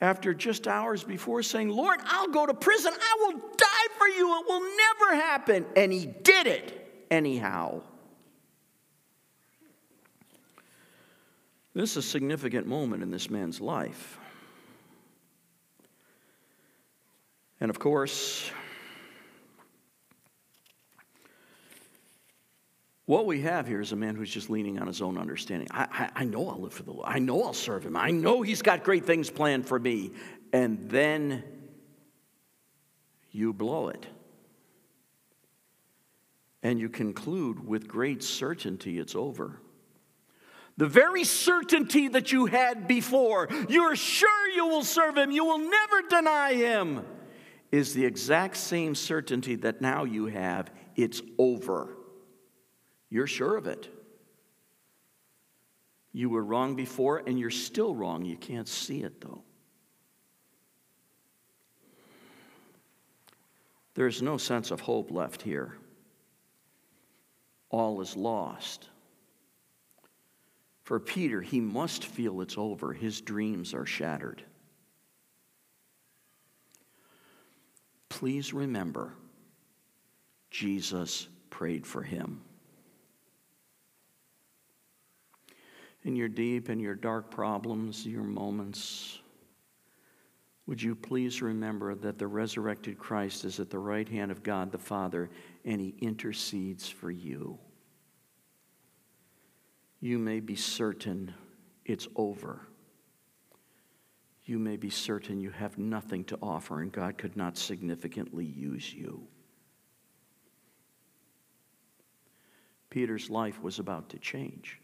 After 0.00 0.34
just 0.34 0.68
hours 0.68 1.02
before 1.02 1.42
saying, 1.42 1.68
Lord, 1.68 1.98
I'll 2.04 2.28
go 2.28 2.46
to 2.46 2.54
prison, 2.54 2.92
I 2.96 3.16
will 3.18 3.40
die 3.56 3.94
for 3.98 4.06
you, 4.06 4.38
it 4.38 4.46
will 4.46 4.76
never 4.76 5.20
happen. 5.20 5.66
And 5.74 5.92
he 5.92 6.06
did 6.06 6.46
it 6.46 7.06
anyhow. 7.10 7.82
This 11.74 11.92
is 11.92 11.98
a 11.98 12.02
significant 12.02 12.66
moment 12.66 13.02
in 13.02 13.10
this 13.10 13.30
man's 13.30 13.60
life. 13.60 14.18
And 17.60 17.70
of 17.70 17.78
course, 17.78 18.50
what 23.06 23.24
we 23.24 23.40
have 23.42 23.66
here 23.66 23.80
is 23.80 23.92
a 23.92 23.96
man 23.96 24.16
who's 24.16 24.30
just 24.30 24.50
leaning 24.50 24.78
on 24.80 24.86
his 24.86 25.00
own 25.00 25.16
understanding. 25.16 25.68
I, 25.70 25.86
I, 25.90 26.10
I, 26.22 26.24
know 26.24 26.48
I'll 26.48 26.60
live 26.60 26.74
for 26.74 26.82
the 26.82 26.92
Lord. 26.92 27.06
I 27.08 27.20
know 27.20 27.42
I'll 27.44 27.54
serve 27.54 27.86
him. 27.86 27.96
I 27.96 28.10
know 28.10 28.42
he's 28.42 28.62
got 28.62 28.84
great 28.84 29.06
things 29.06 29.30
planned 29.30 29.66
for 29.66 29.78
me. 29.78 30.10
And 30.52 30.90
then 30.90 31.44
you 33.30 33.52
blow 33.52 33.88
it. 33.88 34.06
And 36.62 36.78
you 36.78 36.88
conclude 36.88 37.66
with 37.66 37.88
great 37.88 38.22
certainty 38.22 38.98
it's 38.98 39.14
over. 39.14 39.60
The 40.82 40.88
very 40.88 41.22
certainty 41.22 42.08
that 42.08 42.32
you 42.32 42.46
had 42.46 42.88
before, 42.88 43.48
you're 43.68 43.94
sure 43.94 44.48
you 44.48 44.66
will 44.66 44.82
serve 44.82 45.16
him, 45.16 45.30
you 45.30 45.44
will 45.44 45.60
never 45.60 46.02
deny 46.10 46.54
him, 46.54 47.06
is 47.70 47.94
the 47.94 48.04
exact 48.04 48.56
same 48.56 48.96
certainty 48.96 49.54
that 49.54 49.80
now 49.80 50.02
you 50.02 50.26
have. 50.26 50.72
It's 50.96 51.22
over. 51.38 51.96
You're 53.10 53.28
sure 53.28 53.56
of 53.56 53.68
it. 53.68 53.94
You 56.12 56.28
were 56.30 56.42
wrong 56.42 56.74
before, 56.74 57.22
and 57.28 57.38
you're 57.38 57.50
still 57.50 57.94
wrong. 57.94 58.24
You 58.24 58.36
can't 58.36 58.66
see 58.66 59.04
it, 59.04 59.20
though. 59.20 59.44
There's 63.94 64.20
no 64.20 64.36
sense 64.36 64.72
of 64.72 64.80
hope 64.80 65.12
left 65.12 65.42
here. 65.42 65.76
All 67.70 68.00
is 68.00 68.16
lost. 68.16 68.88
For 70.82 70.98
Peter, 70.98 71.40
he 71.40 71.60
must 71.60 72.04
feel 72.04 72.40
it's 72.40 72.58
over. 72.58 72.92
His 72.92 73.20
dreams 73.20 73.72
are 73.72 73.86
shattered. 73.86 74.42
Please 78.08 78.52
remember, 78.52 79.14
Jesus 80.50 81.28
prayed 81.50 81.86
for 81.86 82.02
him. 82.02 82.42
In 86.04 86.16
your 86.16 86.28
deep 86.28 86.68
and 86.68 86.80
your 86.80 86.96
dark 86.96 87.30
problems, 87.30 88.04
your 88.04 88.24
moments, 88.24 89.20
would 90.66 90.82
you 90.82 90.94
please 90.94 91.42
remember 91.42 91.94
that 91.94 92.18
the 92.18 92.26
resurrected 92.26 92.98
Christ 92.98 93.44
is 93.44 93.60
at 93.60 93.70
the 93.70 93.78
right 93.78 94.08
hand 94.08 94.30
of 94.32 94.42
God 94.42 94.72
the 94.72 94.78
Father 94.78 95.30
and 95.64 95.80
he 95.80 95.94
intercedes 96.00 96.88
for 96.88 97.10
you? 97.10 97.58
You 100.02 100.18
may 100.18 100.40
be 100.40 100.56
certain 100.56 101.32
it's 101.84 102.08
over. 102.16 102.66
You 104.44 104.58
may 104.58 104.76
be 104.76 104.90
certain 104.90 105.40
you 105.40 105.50
have 105.50 105.78
nothing 105.78 106.24
to 106.24 106.38
offer 106.42 106.80
and 106.80 106.90
God 106.90 107.16
could 107.16 107.36
not 107.36 107.56
significantly 107.56 108.44
use 108.44 108.92
you. 108.92 109.22
Peter's 112.90 113.30
life 113.30 113.62
was 113.62 113.78
about 113.78 114.08
to 114.10 114.18
change. 114.18 114.80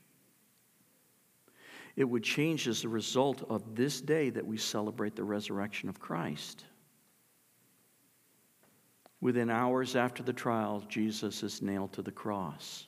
It 1.96 2.04
would 2.04 2.22
change 2.22 2.68
as 2.68 2.84
a 2.84 2.88
result 2.88 3.42
of 3.50 3.74
this 3.74 4.00
day 4.00 4.30
that 4.30 4.46
we 4.46 4.56
celebrate 4.56 5.16
the 5.16 5.24
resurrection 5.24 5.88
of 5.88 5.98
Christ. 5.98 6.64
Within 9.20 9.50
hours 9.50 9.96
after 9.96 10.22
the 10.22 10.32
trial, 10.32 10.84
Jesus 10.88 11.42
is 11.42 11.60
nailed 11.60 11.92
to 11.94 12.02
the 12.02 12.12
cross 12.12 12.86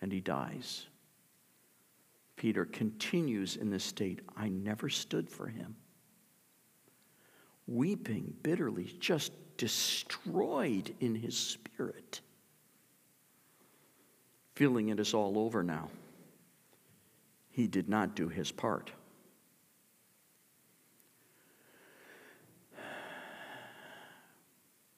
and 0.00 0.10
he 0.10 0.20
dies. 0.20 0.86
Peter 2.36 2.64
continues 2.64 3.56
in 3.56 3.70
this 3.70 3.84
state 3.84 4.20
I 4.36 4.48
never 4.48 4.88
stood 4.88 5.28
for 5.28 5.46
him. 5.46 5.76
Weeping 7.66 8.34
bitterly, 8.42 8.96
just 8.98 9.32
destroyed 9.56 10.94
in 11.00 11.14
his 11.14 11.36
spirit. 11.36 12.20
Feeling 14.54 14.88
it 14.88 14.98
is 14.98 15.14
all 15.14 15.38
over 15.38 15.62
now. 15.62 15.88
He 17.50 17.66
did 17.66 17.88
not 17.88 18.16
do 18.16 18.28
his 18.28 18.50
part. 18.50 18.90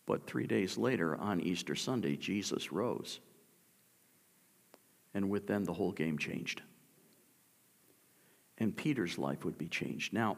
But 0.07 0.27
three 0.27 0.47
days 0.47 0.77
later, 0.77 1.16
on 1.16 1.40
Easter 1.40 1.75
Sunday, 1.75 2.16
Jesus 2.16 2.73
rose. 2.73 3.20
And 5.14 5.31
with 5.31 5.47
them, 5.47 5.64
the 5.64 5.73
whole 5.73 5.92
game 5.92 6.18
changed 6.18 6.62
and 8.59 8.77
Peter's 8.77 9.19
life 9.19 9.45
would 9.45 9.59
be 9.59 9.69
changed. 9.69 10.12
Now, 10.12 10.37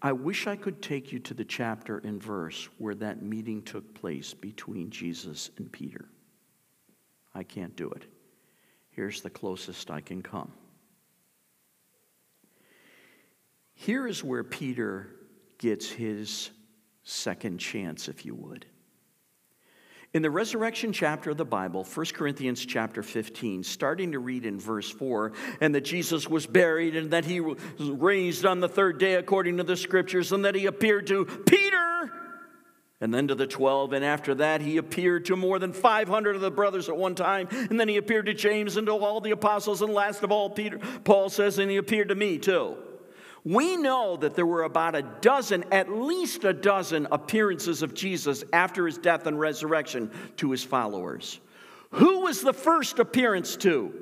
I 0.00 0.12
wish 0.12 0.48
I 0.48 0.56
could 0.56 0.82
take 0.82 1.12
you 1.12 1.20
to 1.20 1.34
the 1.34 1.44
chapter 1.44 1.98
and 1.98 2.20
verse 2.20 2.68
where 2.78 2.96
that 2.96 3.22
meeting 3.22 3.62
took 3.62 3.94
place 3.94 4.34
between 4.34 4.90
Jesus 4.90 5.50
and 5.58 5.70
Peter. 5.70 6.06
I 7.34 7.44
can't 7.44 7.76
do 7.76 7.88
it. 7.90 8.06
Here's 8.90 9.22
the 9.22 9.30
closest 9.30 9.90
I 9.90 10.00
can 10.00 10.20
come. 10.20 10.52
Here 13.74 14.06
is 14.06 14.22
where 14.22 14.44
Peter 14.44 15.08
gets 15.58 15.88
his 15.88 16.50
second 17.04 17.58
chance, 17.58 18.08
if 18.08 18.26
you 18.26 18.34
would. 18.34 18.66
In 20.14 20.20
the 20.20 20.30
resurrection 20.30 20.92
chapter 20.92 21.30
of 21.30 21.38
the 21.38 21.44
Bible, 21.46 21.84
1 21.84 22.06
Corinthians 22.12 22.66
chapter 22.66 23.02
15, 23.02 23.64
starting 23.64 24.12
to 24.12 24.18
read 24.18 24.44
in 24.44 24.60
verse 24.60 24.90
4, 24.90 25.32
and 25.62 25.74
that 25.74 25.86
Jesus 25.86 26.28
was 26.28 26.46
buried 26.46 26.96
and 26.96 27.12
that 27.12 27.24
he 27.24 27.40
was 27.40 27.58
raised 27.78 28.44
on 28.44 28.60
the 28.60 28.68
third 28.68 28.98
day 28.98 29.14
according 29.14 29.56
to 29.56 29.62
the 29.62 29.76
scriptures, 29.76 30.30
and 30.30 30.44
that 30.44 30.54
he 30.54 30.66
appeared 30.66 31.06
to 31.06 31.24
Peter 31.24 32.12
and 33.00 33.12
then 33.12 33.28
to 33.28 33.34
the 33.34 33.46
12. 33.46 33.94
And 33.94 34.04
after 34.04 34.34
that, 34.34 34.60
he 34.60 34.76
appeared 34.76 35.24
to 35.26 35.36
more 35.36 35.58
than 35.58 35.72
500 35.72 36.36
of 36.36 36.42
the 36.42 36.50
brothers 36.50 36.90
at 36.90 36.96
one 36.96 37.14
time. 37.14 37.48
And 37.50 37.80
then 37.80 37.88
he 37.88 37.96
appeared 37.96 38.26
to 38.26 38.34
James 38.34 38.76
and 38.76 38.86
to 38.86 38.92
all 38.92 39.20
the 39.20 39.32
apostles. 39.32 39.80
And 39.80 39.92
last 39.92 40.22
of 40.22 40.30
all, 40.30 40.50
Peter, 40.50 40.78
Paul 41.04 41.30
says, 41.30 41.58
and 41.58 41.70
he 41.70 41.78
appeared 41.78 42.10
to 42.10 42.14
me 42.14 42.38
too. 42.38 42.76
We 43.44 43.76
know 43.76 44.16
that 44.16 44.36
there 44.36 44.46
were 44.46 44.62
about 44.62 44.94
a 44.94 45.02
dozen, 45.02 45.64
at 45.72 45.90
least 45.90 46.44
a 46.44 46.52
dozen 46.52 47.08
appearances 47.10 47.82
of 47.82 47.92
Jesus 47.92 48.44
after 48.52 48.86
his 48.86 48.98
death 48.98 49.26
and 49.26 49.38
resurrection 49.38 50.12
to 50.36 50.52
his 50.52 50.62
followers. 50.62 51.40
Who 51.92 52.20
was 52.20 52.40
the 52.40 52.52
first 52.52 53.00
appearance 53.00 53.56
to? 53.58 53.92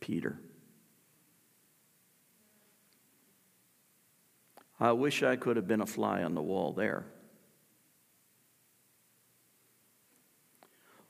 Peter. 0.00 0.38
I 4.78 4.92
wish 4.92 5.22
I 5.22 5.36
could 5.36 5.56
have 5.56 5.66
been 5.66 5.80
a 5.80 5.86
fly 5.86 6.22
on 6.22 6.34
the 6.34 6.42
wall 6.42 6.74
there. 6.74 7.06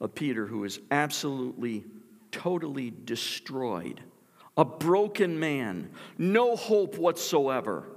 A 0.00 0.06
Peter 0.06 0.46
who 0.46 0.62
is 0.62 0.78
absolutely, 0.92 1.84
totally 2.30 2.92
destroyed 3.04 4.00
a 4.56 4.64
broken 4.64 5.38
man, 5.38 5.90
no 6.16 6.56
hope 6.56 6.96
whatsoever. 6.96 7.88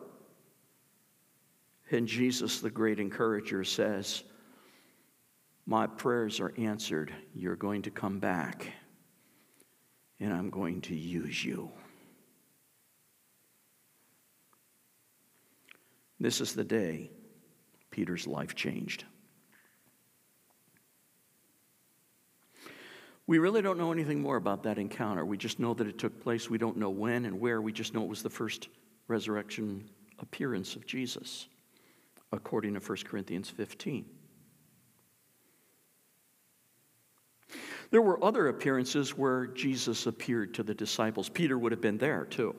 And 1.92 2.08
Jesus, 2.08 2.60
the 2.60 2.70
great 2.70 3.00
encourager, 3.00 3.64
says, 3.64 4.24
My 5.66 5.88
prayers 5.88 6.40
are 6.40 6.54
answered. 6.58 7.14
You're 7.34 7.56
going 7.56 7.84
to 7.84 7.92
come 7.92 8.20
back, 8.20 8.72
and 10.20 10.34
I'm 10.34 10.50
going 10.50 10.82
to 10.82 10.96
use 10.96 11.44
you. 11.44 11.72
This 16.20 16.42
is 16.42 16.54
the 16.54 16.64
day 16.64 17.12
Peter's 17.92 18.26
life 18.26 18.56
changed. 18.56 19.06
We 23.28 23.40
really 23.40 23.62
don't 23.62 23.78
know 23.78 23.92
anything 23.92 24.22
more 24.22 24.38
about 24.38 24.64
that 24.64 24.78
encounter. 24.78 25.26
We 25.26 25.38
just 25.38 25.60
know 25.60 25.74
that 25.74 25.86
it 25.86 26.00
took 26.00 26.24
place. 26.24 26.50
We 26.50 26.58
don't 26.58 26.78
know 26.78 26.90
when 26.90 27.26
and 27.26 27.40
where. 27.40 27.62
We 27.62 27.74
just 27.74 27.94
know 27.94 28.02
it 28.02 28.10
was 28.10 28.24
the 28.24 28.30
first 28.30 28.70
resurrection 29.10 29.90
appearance 30.20 30.78
of 30.78 30.86
Jesus, 30.86 31.48
according 32.32 32.74
to 32.74 32.80
1 32.80 32.98
Corinthians 33.04 33.50
15. 33.50 34.06
There 37.92 38.02
were 38.02 38.24
other 38.24 38.48
appearances 38.48 39.18
where 39.18 39.48
Jesus 39.48 40.08
appeared 40.08 40.54
to 40.56 40.64
the 40.64 40.74
disciples. 40.74 41.30
Peter 41.30 41.58
would 41.58 41.72
have 41.72 41.82
been 41.82 41.98
there 41.98 42.26
too. 42.26 42.56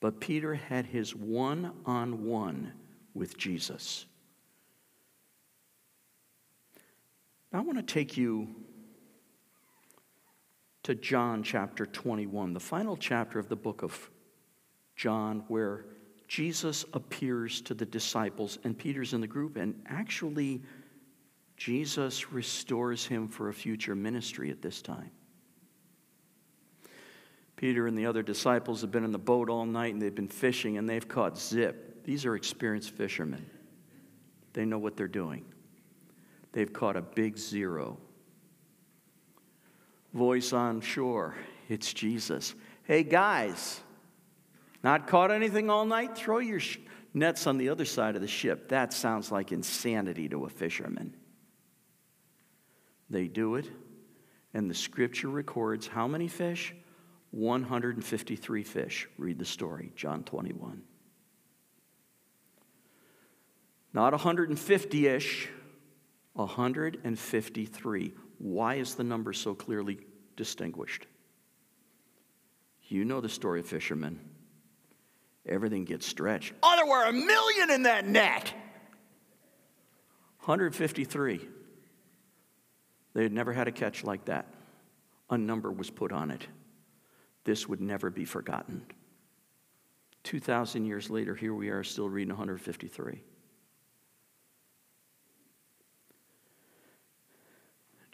But 0.00 0.20
Peter 0.20 0.54
had 0.54 0.86
his 0.86 1.14
one 1.14 1.72
on 1.84 2.24
one 2.24 2.72
with 3.14 3.36
Jesus. 3.36 4.06
Now, 7.52 7.60
I 7.60 7.62
want 7.62 7.78
to 7.78 7.94
take 7.94 8.16
you 8.16 8.54
to 10.88 10.94
John 10.94 11.42
chapter 11.42 11.84
21, 11.84 12.54
the 12.54 12.60
final 12.60 12.96
chapter 12.96 13.38
of 13.38 13.50
the 13.50 13.56
book 13.56 13.82
of 13.82 14.10
John, 14.96 15.44
where 15.48 15.84
Jesus 16.28 16.86
appears 16.94 17.60
to 17.60 17.74
the 17.74 17.84
disciples 17.84 18.58
and 18.64 18.76
Peter's 18.76 19.12
in 19.12 19.20
the 19.20 19.26
group, 19.26 19.58
and 19.58 19.78
actually, 19.86 20.62
Jesus 21.58 22.32
restores 22.32 23.04
him 23.04 23.28
for 23.28 23.50
a 23.50 23.52
future 23.52 23.94
ministry 23.94 24.50
at 24.50 24.62
this 24.62 24.80
time. 24.80 25.10
Peter 27.56 27.86
and 27.86 27.98
the 27.98 28.06
other 28.06 28.22
disciples 28.22 28.80
have 28.80 28.90
been 28.90 29.04
in 29.04 29.12
the 29.12 29.18
boat 29.18 29.50
all 29.50 29.66
night 29.66 29.92
and 29.92 30.00
they've 30.00 30.14
been 30.14 30.26
fishing 30.26 30.78
and 30.78 30.88
they've 30.88 31.06
caught 31.06 31.36
zip. 31.36 32.02
These 32.04 32.24
are 32.24 32.34
experienced 32.34 32.92
fishermen, 32.92 33.44
they 34.54 34.64
know 34.64 34.78
what 34.78 34.96
they're 34.96 35.06
doing. 35.06 35.44
They've 36.52 36.72
caught 36.72 36.96
a 36.96 37.02
big 37.02 37.36
zero 37.36 37.98
voice 40.12 40.52
on 40.52 40.80
shore. 40.80 41.36
It's 41.68 41.92
Jesus. 41.92 42.54
Hey, 42.84 43.02
guys, 43.02 43.80
not 44.82 45.06
caught 45.06 45.30
anything 45.30 45.70
all 45.70 45.84
night? 45.84 46.16
Throw 46.16 46.38
your 46.38 46.60
sh- 46.60 46.78
nets 47.12 47.46
on 47.46 47.58
the 47.58 47.68
other 47.68 47.84
side 47.84 48.14
of 48.14 48.22
the 48.22 48.28
ship. 48.28 48.68
That 48.68 48.92
sounds 48.92 49.30
like 49.30 49.52
insanity 49.52 50.28
to 50.30 50.44
a 50.44 50.48
fisherman. 50.48 51.14
They 53.10 53.26
do 53.26 53.56
it, 53.56 53.70
and 54.54 54.70
the 54.70 54.74
scripture 54.74 55.28
records 55.28 55.86
how 55.86 56.06
many 56.06 56.28
fish? 56.28 56.74
153 57.30 58.62
fish. 58.62 59.08
Read 59.18 59.38
the 59.38 59.44
story, 59.44 59.92
John 59.94 60.24
21. 60.24 60.82
Not 63.92 64.12
150 64.12 65.06
ish, 65.06 65.48
153. 66.34 68.14
Why 68.38 68.76
is 68.76 68.94
the 68.94 69.04
number 69.04 69.32
so 69.32 69.54
clearly 69.54 69.98
distinguished? 70.36 71.06
You 72.84 73.04
know 73.04 73.20
the 73.20 73.28
story 73.28 73.60
of 73.60 73.66
fishermen. 73.66 74.20
Everything 75.46 75.84
gets 75.84 76.06
stretched. 76.06 76.54
Oh, 76.62 76.74
there 76.76 76.86
were 76.86 77.04
a 77.04 77.12
million 77.12 77.70
in 77.70 77.82
that 77.82 78.06
net. 78.06 78.52
153. 80.40 81.46
They 83.14 83.22
had 83.22 83.32
never 83.32 83.52
had 83.52 83.68
a 83.68 83.72
catch 83.72 84.04
like 84.04 84.26
that. 84.26 84.46
A 85.30 85.36
number 85.36 85.70
was 85.70 85.90
put 85.90 86.12
on 86.12 86.30
it. 86.30 86.46
This 87.44 87.68
would 87.68 87.80
never 87.80 88.10
be 88.10 88.24
forgotten. 88.24 88.86
2,000 90.24 90.84
years 90.84 91.10
later, 91.10 91.34
here 91.34 91.54
we 91.54 91.68
are 91.68 91.82
still 91.82 92.08
reading 92.08 92.30
153. 92.30 93.22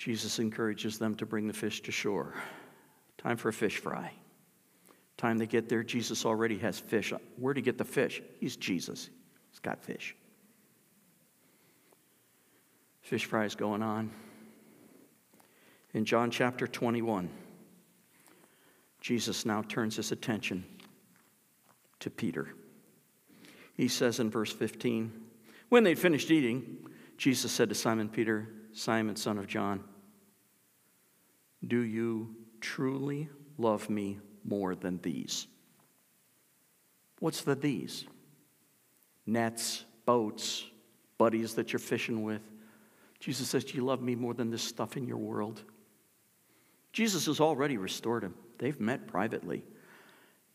Jesus 0.04 0.38
encourages 0.38 0.98
them 0.98 1.14
to 1.14 1.24
bring 1.24 1.46
the 1.46 1.54
fish 1.54 1.80
to 1.80 1.90
shore. 1.90 2.34
Time 3.16 3.38
for 3.38 3.48
a 3.48 3.52
fish 3.54 3.78
fry. 3.78 4.12
Time 5.16 5.38
they 5.38 5.46
get 5.46 5.66
there, 5.66 5.82
Jesus 5.82 6.26
already 6.26 6.58
has 6.58 6.78
fish. 6.78 7.10
Where 7.36 7.54
to 7.54 7.62
get 7.62 7.78
the 7.78 7.86
fish? 7.86 8.20
He's 8.38 8.54
Jesus. 8.54 9.08
He's 9.50 9.60
got 9.60 9.82
fish. 9.82 10.14
Fish 13.00 13.24
fry 13.24 13.46
is 13.46 13.54
going 13.54 13.82
on. 13.82 14.10
In 15.94 16.04
John 16.04 16.30
chapter 16.30 16.66
21, 16.66 17.30
Jesus 19.00 19.46
now 19.46 19.62
turns 19.62 19.96
his 19.96 20.12
attention 20.12 20.66
to 22.00 22.10
Peter. 22.10 22.48
He 23.72 23.88
says 23.88 24.20
in 24.20 24.30
verse 24.30 24.52
15, 24.52 25.10
When 25.70 25.82
they'd 25.82 25.98
finished 25.98 26.30
eating, 26.30 26.90
Jesus 27.16 27.50
said 27.50 27.70
to 27.70 27.74
Simon 27.74 28.10
Peter, 28.10 28.50
Simon, 28.74 29.16
son 29.16 29.38
of 29.38 29.46
John, 29.46 29.82
do 31.64 31.80
you 31.80 32.34
truly 32.60 33.28
love 33.58 33.88
me 33.90 34.18
more 34.44 34.74
than 34.74 34.98
these? 35.02 35.46
What's 37.20 37.42
the 37.42 37.54
these? 37.54 38.04
Nets, 39.26 39.84
boats, 40.04 40.64
buddies 41.18 41.54
that 41.54 41.72
you're 41.72 41.80
fishing 41.80 42.22
with. 42.22 42.42
Jesus 43.20 43.48
says, 43.48 43.64
Do 43.64 43.76
you 43.76 43.84
love 43.84 44.02
me 44.02 44.14
more 44.14 44.34
than 44.34 44.50
this 44.50 44.62
stuff 44.62 44.96
in 44.96 45.06
your 45.06 45.16
world? 45.16 45.62
Jesus 46.92 47.26
has 47.26 47.40
already 47.40 47.76
restored 47.76 48.22
him. 48.22 48.34
They've 48.58 48.78
met 48.78 49.06
privately. 49.06 49.64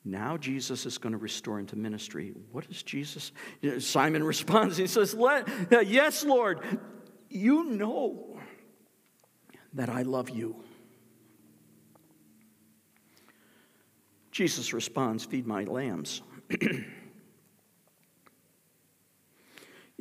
Now 0.06 0.38
Jesus 0.38 0.86
is 0.86 0.98
going 0.98 1.12
to 1.12 1.18
restore 1.18 1.60
him 1.60 1.66
to 1.68 1.76
ministry. 1.76 2.34
What 2.52 2.66
is 2.70 2.84
Jesus? 2.84 3.32
Simon 3.80 4.24
responds. 4.34 4.78
He 4.78 4.88
says, 4.88 5.16
Yes, 5.72 6.24
Lord, 6.24 6.62
you 7.30 7.66
know 7.66 8.40
that 9.74 9.90
I 9.90 10.04
love 10.04 10.30
you. 10.30 10.64
Jesus 14.32 14.74
responds, 14.74 15.26
Feed 15.26 15.48
my 15.48 15.64
lambs. 15.64 16.22
you 16.62 16.86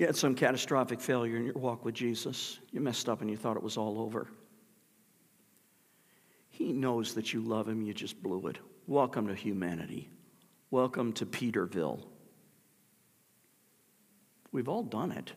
had 0.07 0.17
some 0.17 0.35
catastrophic 0.35 1.01
failure 1.01 1.37
in 1.37 1.45
your 1.45 1.55
walk 1.55 1.85
with 1.85 1.95
Jesus. 1.95 2.59
You 2.71 2.81
messed 2.81 3.09
up 3.09 3.21
and 3.21 3.31
you 3.31 3.37
thought 3.37 3.57
it 3.57 3.63
was 3.63 3.77
all 3.77 4.01
over. 4.01 4.29
He 6.51 6.73
knows 6.73 7.15
that 7.15 7.33
you 7.33 7.41
love 7.41 7.69
him, 7.69 7.83
you 7.83 7.95
just 7.95 8.23
blew 8.23 8.49
it. 8.49 8.59
Welcome 8.87 9.29
to 9.29 9.35
humanity. 9.35 10.11
Welcome 10.71 11.13
to 11.15 11.27
Peterville. 11.27 12.05
We've 14.51 14.69
all 14.69 14.83
done 14.83 15.13
it. 15.13 15.33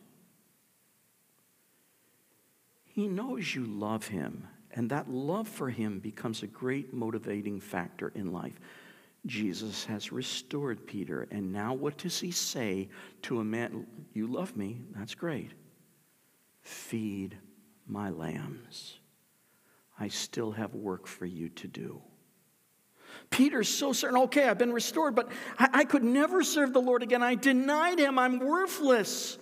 He 2.84 3.08
knows 3.08 3.54
you 3.54 3.64
love 3.64 4.08
him, 4.08 4.46
and 4.72 4.90
that 4.90 5.10
love 5.10 5.48
for 5.48 5.70
him 5.70 5.98
becomes 5.98 6.42
a 6.42 6.46
great 6.46 6.92
motivating 6.92 7.60
factor 7.60 8.12
in 8.14 8.32
life. 8.32 8.58
Jesus 9.26 9.84
has 9.84 10.10
restored 10.10 10.86
Peter. 10.86 11.28
And 11.30 11.52
now, 11.52 11.74
what 11.74 11.96
does 11.98 12.18
he 12.18 12.30
say 12.30 12.88
to 13.22 13.40
a 13.40 13.44
man? 13.44 13.86
You 14.12 14.26
love 14.26 14.56
me, 14.56 14.82
that's 14.94 15.14
great. 15.14 15.52
Feed 16.62 17.36
my 17.86 18.10
lambs. 18.10 18.98
I 19.98 20.08
still 20.08 20.52
have 20.52 20.74
work 20.74 21.06
for 21.06 21.26
you 21.26 21.48
to 21.50 21.68
do. 21.68 22.02
Peter's 23.30 23.68
so 23.68 23.92
certain, 23.92 24.16
okay, 24.22 24.48
I've 24.48 24.58
been 24.58 24.72
restored, 24.72 25.14
but 25.14 25.30
I, 25.58 25.68
I 25.72 25.84
could 25.84 26.02
never 26.02 26.42
serve 26.42 26.72
the 26.72 26.80
Lord 26.80 27.02
again. 27.02 27.22
I 27.22 27.34
denied 27.34 27.98
him, 27.98 28.18
I'm 28.18 28.38
worthless. 28.40 29.38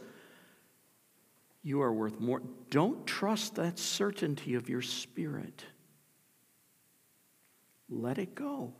You 1.62 1.82
are 1.82 1.92
worth 1.92 2.18
more. 2.20 2.42
Don't 2.70 3.06
trust 3.06 3.56
that 3.56 3.78
certainty 3.78 4.54
of 4.54 4.68
your 4.68 4.82
spirit. 4.82 5.64
Let 7.88 8.18
it 8.18 8.34
go 8.34 8.74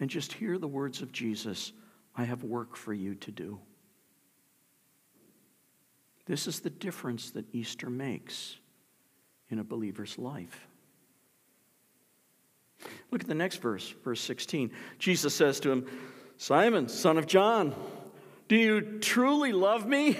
and 0.00 0.10
just 0.10 0.32
hear 0.32 0.58
the 0.58 0.68
words 0.68 1.02
of 1.02 1.12
Jesus 1.12 1.72
I 2.14 2.24
have 2.24 2.44
work 2.44 2.76
for 2.76 2.94
you 2.94 3.14
to 3.16 3.30
do. 3.30 3.58
This 6.26 6.46
is 6.46 6.60
the 6.60 6.70
difference 6.70 7.30
that 7.32 7.44
Easter 7.52 7.88
makes 7.88 8.56
in 9.50 9.58
a 9.58 9.64
believer's 9.64 10.18
life. 10.18 10.66
Look 13.10 13.22
at 13.22 13.28
the 13.28 13.34
next 13.34 13.56
verse, 13.62 13.94
verse 14.02 14.20
16. 14.20 14.70
Jesus 14.98 15.34
says 15.34 15.60
to 15.60 15.70
him, 15.70 15.86
Simon, 16.36 16.88
son 16.88 17.16
of 17.16 17.26
John, 17.26 17.74
do 18.48 18.56
you 18.56 18.98
truly 19.00 19.52
love 19.52 19.86
me? 19.86 20.18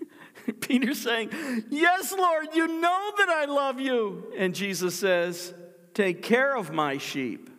Peter's 0.60 1.00
saying, 1.00 1.30
Yes, 1.68 2.14
Lord, 2.16 2.48
you 2.54 2.66
know 2.80 3.12
that 3.18 3.28
I 3.28 3.44
love 3.46 3.80
you. 3.80 4.32
And 4.36 4.54
Jesus 4.54 4.94
says, 4.94 5.52
Take 5.94 6.22
care 6.22 6.56
of 6.56 6.72
my 6.72 6.98
sheep. 6.98 7.49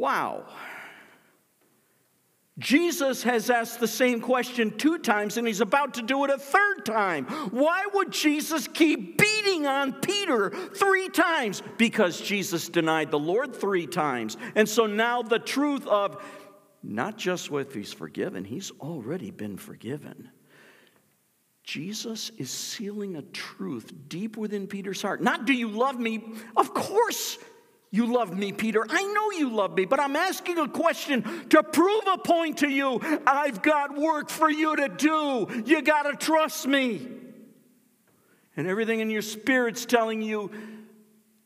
Wow. 0.00 0.46
Jesus 2.58 3.22
has 3.24 3.50
asked 3.50 3.80
the 3.80 3.86
same 3.86 4.22
question 4.22 4.70
two 4.78 4.96
times 4.96 5.36
and 5.36 5.46
he's 5.46 5.60
about 5.60 5.92
to 5.94 6.02
do 6.02 6.24
it 6.24 6.30
a 6.30 6.38
third 6.38 6.86
time. 6.86 7.26
Why 7.50 7.84
would 7.92 8.10
Jesus 8.10 8.66
keep 8.66 9.18
beating 9.18 9.66
on 9.66 9.92
Peter 9.92 10.48
three 10.74 11.10
times 11.10 11.62
because 11.76 12.18
Jesus 12.18 12.70
denied 12.70 13.10
the 13.10 13.18
Lord 13.18 13.54
three 13.54 13.86
times. 13.86 14.38
And 14.54 14.66
so 14.66 14.86
now 14.86 15.20
the 15.20 15.38
truth 15.38 15.86
of 15.86 16.24
not 16.82 17.18
just 17.18 17.50
what 17.50 17.70
he's 17.70 17.92
forgiven, 17.92 18.42
he's 18.42 18.70
already 18.80 19.30
been 19.30 19.58
forgiven. 19.58 20.30
Jesus 21.62 22.30
is 22.38 22.50
sealing 22.50 23.16
a 23.16 23.22
truth 23.22 23.92
deep 24.08 24.38
within 24.38 24.66
Peter's 24.66 25.02
heart. 25.02 25.20
Not, 25.20 25.44
do 25.44 25.52
you 25.52 25.68
love 25.68 26.00
me? 26.00 26.24
Of 26.56 26.72
course 26.72 27.36
you 27.90 28.12
love 28.12 28.36
me, 28.36 28.52
Peter. 28.52 28.84
I 28.88 29.02
know 29.02 29.30
you 29.38 29.50
love 29.50 29.74
me, 29.74 29.84
but 29.84 29.98
I'm 29.98 30.14
asking 30.14 30.58
a 30.58 30.68
question 30.68 31.22
to 31.48 31.62
prove 31.62 32.04
a 32.12 32.18
point 32.18 32.58
to 32.58 32.68
you. 32.68 33.00
I've 33.26 33.62
got 33.62 33.96
work 33.96 34.30
for 34.30 34.48
you 34.48 34.76
to 34.76 34.88
do. 34.88 35.62
You 35.66 35.82
got 35.82 36.02
to 36.02 36.14
trust 36.14 36.66
me. 36.66 37.08
And 38.56 38.66
everything 38.66 39.00
in 39.00 39.10
your 39.10 39.22
spirit's 39.22 39.86
telling 39.86 40.22
you, 40.22 40.50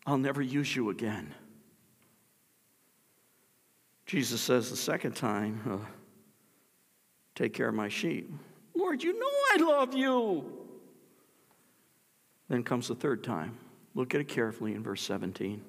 I'll 0.07 0.19
never 0.19 0.43
use 0.43 0.75
you 0.75 0.91
again. 0.91 1.35
Jesus 4.07 4.41
says 4.41 4.69
the 4.69 4.77
second 4.77 5.17
time, 5.17 5.63
uh, 5.69 5.91
Take 7.35 7.53
care 7.53 7.69
of 7.69 7.75
my 7.75 7.89
sheep. 7.89 8.31
Lord, 8.75 9.03
you 9.03 9.19
know 9.19 9.27
I 9.27 9.79
love 9.79 9.95
you. 9.95 10.45
Then 12.49 12.63
comes 12.63 12.89
the 12.89 12.95
third 12.95 13.25
time. 13.25 13.59
Look 13.95 14.15
at 14.15 14.21
it 14.21 14.29
carefully 14.29 14.75
in 14.75 14.83
verse 14.83 15.03
17. 15.03 15.63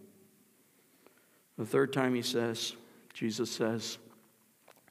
The 1.57 1.65
third 1.65 1.93
time 1.93 2.15
he 2.15 2.21
says, 2.21 2.73
Jesus 3.13 3.49
says, 3.49 3.97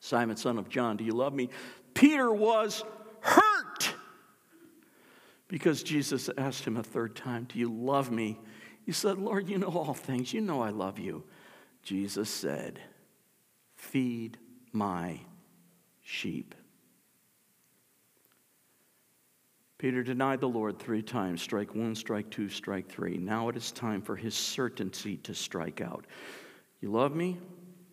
Simon, 0.01 0.37
son 0.37 0.59
of 0.59 0.69
John, 0.69 0.97
do 0.97 1.05
you 1.05 1.13
love 1.13 1.35
me? 1.35 1.51
Peter 1.95 2.33
was 2.33 2.85
hurt 3.21 3.95
because 5.49 5.83
Jesus 5.83 6.29
asked 6.37 6.65
him 6.65 6.77
a 6.77 6.83
third 6.83 7.17
time, 7.17 7.45
Do 7.45 7.59
you 7.59 7.73
love 7.73 8.11
me? 8.11 8.39
He 8.85 8.93
said, 8.93 9.19
Lord, 9.19 9.49
you 9.49 9.59
know 9.59 9.69
all 9.69 9.95
things. 9.95 10.33
You 10.33 10.41
know 10.41 10.61
I 10.61 10.71
love 10.71 10.99
you. 10.99 11.25
Jesus 11.83 12.29
said, 12.29 12.81
Feed 13.75 14.39
my 14.73 15.21
sheep. 16.03 16.55
Peter 19.79 20.03
denied 20.03 20.41
the 20.41 20.49
Lord 20.49 20.79
three 20.79 21.03
times 21.03 21.43
strike 21.43 21.75
one, 21.75 21.95
strike 21.95 22.31
two, 22.31 22.49
strike 22.49 22.89
three. 22.89 23.19
Now 23.19 23.49
it 23.49 23.57
is 23.57 23.71
time 23.71 24.01
for 24.01 24.17
his 24.17 24.35
certainty 24.35 25.19
to 25.19 25.35
strike 25.35 25.81
out. 25.81 26.07
You 26.85 26.91
love 26.91 27.17
me? 27.17 27.39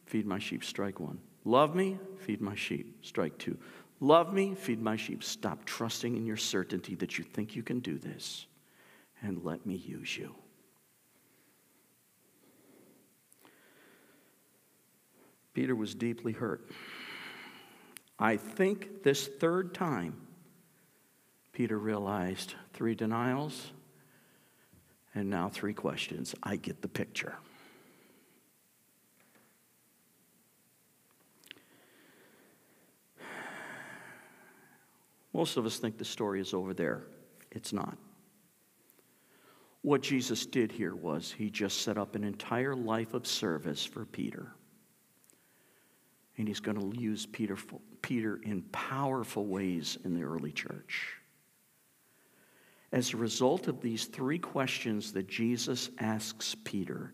Feed 0.07 0.25
my 0.25 0.37
sheep, 0.37 0.65
strike 0.65 0.99
one. 0.99 1.17
Love 1.45 1.75
me? 1.75 1.97
Feed 2.17 2.41
my 2.41 2.55
sheep, 2.55 2.97
strike 3.05 3.37
two. 3.37 3.57
Love 4.01 4.33
me? 4.33 4.53
Feed 4.53 4.81
my 4.81 4.97
sheep. 4.97 5.23
Stop 5.23 5.63
trusting 5.63 6.17
in 6.17 6.25
your 6.25 6.35
certainty 6.35 6.95
that 6.95 7.17
you 7.17 7.23
think 7.23 7.55
you 7.55 7.63
can 7.63 7.79
do 7.79 7.97
this 7.97 8.47
and 9.21 9.45
let 9.45 9.65
me 9.65 9.75
use 9.75 10.17
you. 10.17 10.35
Peter 15.53 15.73
was 15.73 15.95
deeply 15.95 16.33
hurt. 16.33 16.69
I 18.19 18.35
think 18.35 19.03
this 19.03 19.25
third 19.25 19.73
time 19.73 20.27
Peter 21.53 21.79
realized 21.79 22.55
three 22.73 22.95
denials 22.95 23.71
and 25.15 25.29
now 25.29 25.47
three 25.47 25.73
questions. 25.73 26.35
I 26.43 26.57
get 26.57 26.81
the 26.81 26.89
picture. 26.89 27.37
Most 35.33 35.57
of 35.57 35.65
us 35.65 35.77
think 35.77 35.97
the 35.97 36.05
story 36.05 36.41
is 36.41 36.53
over 36.53 36.73
there. 36.73 37.03
It's 37.51 37.73
not. 37.73 37.97
What 39.81 40.01
Jesus 40.01 40.45
did 40.45 40.71
here 40.71 40.95
was 40.95 41.31
he 41.31 41.49
just 41.49 41.81
set 41.81 41.97
up 41.97 42.15
an 42.15 42.23
entire 42.23 42.75
life 42.75 43.13
of 43.13 43.25
service 43.25 43.83
for 43.83 44.05
Peter. 44.05 44.53
And 46.37 46.47
he's 46.47 46.59
going 46.59 46.79
to 46.79 47.01
use 47.01 47.25
Peter, 47.25 47.57
Peter 48.01 48.39
in 48.43 48.61
powerful 48.71 49.47
ways 49.47 49.97
in 50.03 50.13
the 50.13 50.23
early 50.23 50.51
church. 50.51 51.13
As 52.91 53.13
a 53.13 53.17
result 53.17 53.67
of 53.67 53.81
these 53.81 54.05
three 54.05 54.39
questions 54.39 55.13
that 55.13 55.27
Jesus 55.27 55.89
asks 55.99 56.55
Peter, 56.63 57.13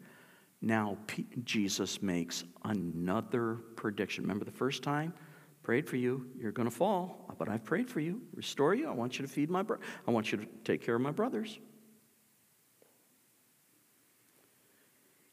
now 0.62 0.97
P- 1.08 1.27
Jesus 1.43 2.01
makes 2.01 2.43
another 2.65 3.56
prediction. 3.75 4.23
Remember 4.23 4.43
the 4.43 4.51
first 4.51 4.82
time? 4.82 5.13
Prayed 5.67 5.86
for 5.89 5.97
you, 5.97 6.25
you're 6.39 6.53
going 6.53 6.69
to 6.69 6.73
fall, 6.73 7.25
but 7.38 7.49
I've 7.49 7.65
prayed 7.65 7.89
for 7.89 7.99
you, 7.99 8.21
restore 8.34 8.73
you. 8.73 8.88
I 8.88 8.93
want 8.93 9.19
you 9.19 9.25
to 9.25 9.30
feed 9.30 9.49
my 9.49 9.63
bro- 9.63 9.80
I 10.08 10.12
want 10.12 10.32
you 10.32 10.38
to 10.38 10.45
take 10.63 10.82
care 10.82 10.95
of 10.95 11.01
my 11.01 11.12
brothers. 11.12 11.60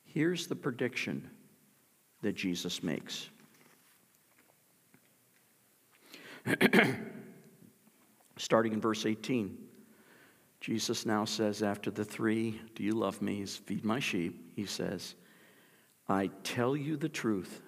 Here's 0.03 0.49
the 0.49 0.57
prediction 0.57 1.31
that 2.23 2.35
Jesus 2.35 2.83
makes. 2.83 3.29
Starting 8.37 8.73
in 8.73 8.81
verse 8.81 9.07
18. 9.07 9.57
Jesus 10.61 11.07
now 11.07 11.25
says, 11.25 11.62
after 11.62 11.92
the 11.92 12.05
three, 12.05 12.61
do 12.75 12.83
you 12.83 12.94
love 12.94 13.23
me? 13.23 13.47
feed 13.47 13.85
my 13.85 14.01
sheep. 14.01 14.51
He 14.57 14.66
says, 14.66 15.14
I 16.09 16.29
tell 16.42 16.77
you 16.77 16.97
the 16.97 17.09
truth. 17.09 17.61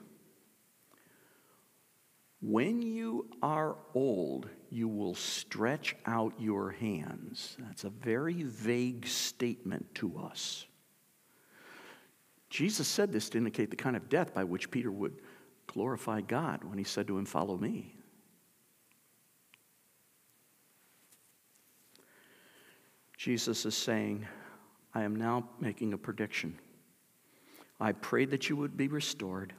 When 2.40 2.82
you 2.82 3.30
are 3.42 3.76
old, 3.94 4.48
you 4.70 4.88
will 4.88 5.14
stretch 5.14 5.96
out 6.04 6.34
your 6.38 6.70
hands. 6.70 7.56
That's 7.58 7.84
a 7.84 7.90
very 7.90 8.42
vague 8.42 9.06
statement 9.06 9.94
to 9.96 10.18
us. 10.18 10.66
Jesus 12.50 12.86
said 12.86 13.12
this 13.12 13.28
to 13.30 13.38
indicate 13.38 13.70
the 13.70 13.76
kind 13.76 13.96
of 13.96 14.08
death 14.08 14.34
by 14.34 14.44
which 14.44 14.70
Peter 14.70 14.90
would 14.90 15.20
glorify 15.66 16.20
God 16.20 16.62
when 16.64 16.78
he 16.78 16.84
said 16.84 17.06
to 17.08 17.18
him, 17.18 17.24
Follow 17.24 17.56
me. 17.56 17.96
Jesus 23.16 23.66
is 23.66 23.74
saying, 23.74 24.26
I 24.94 25.02
am 25.02 25.16
now 25.16 25.48
making 25.58 25.92
a 25.92 25.98
prediction. 25.98 26.58
I 27.80 27.92
prayed 27.92 28.30
that 28.30 28.48
you 28.48 28.56
would 28.56 28.76
be 28.76 28.88
restored. 28.88 29.52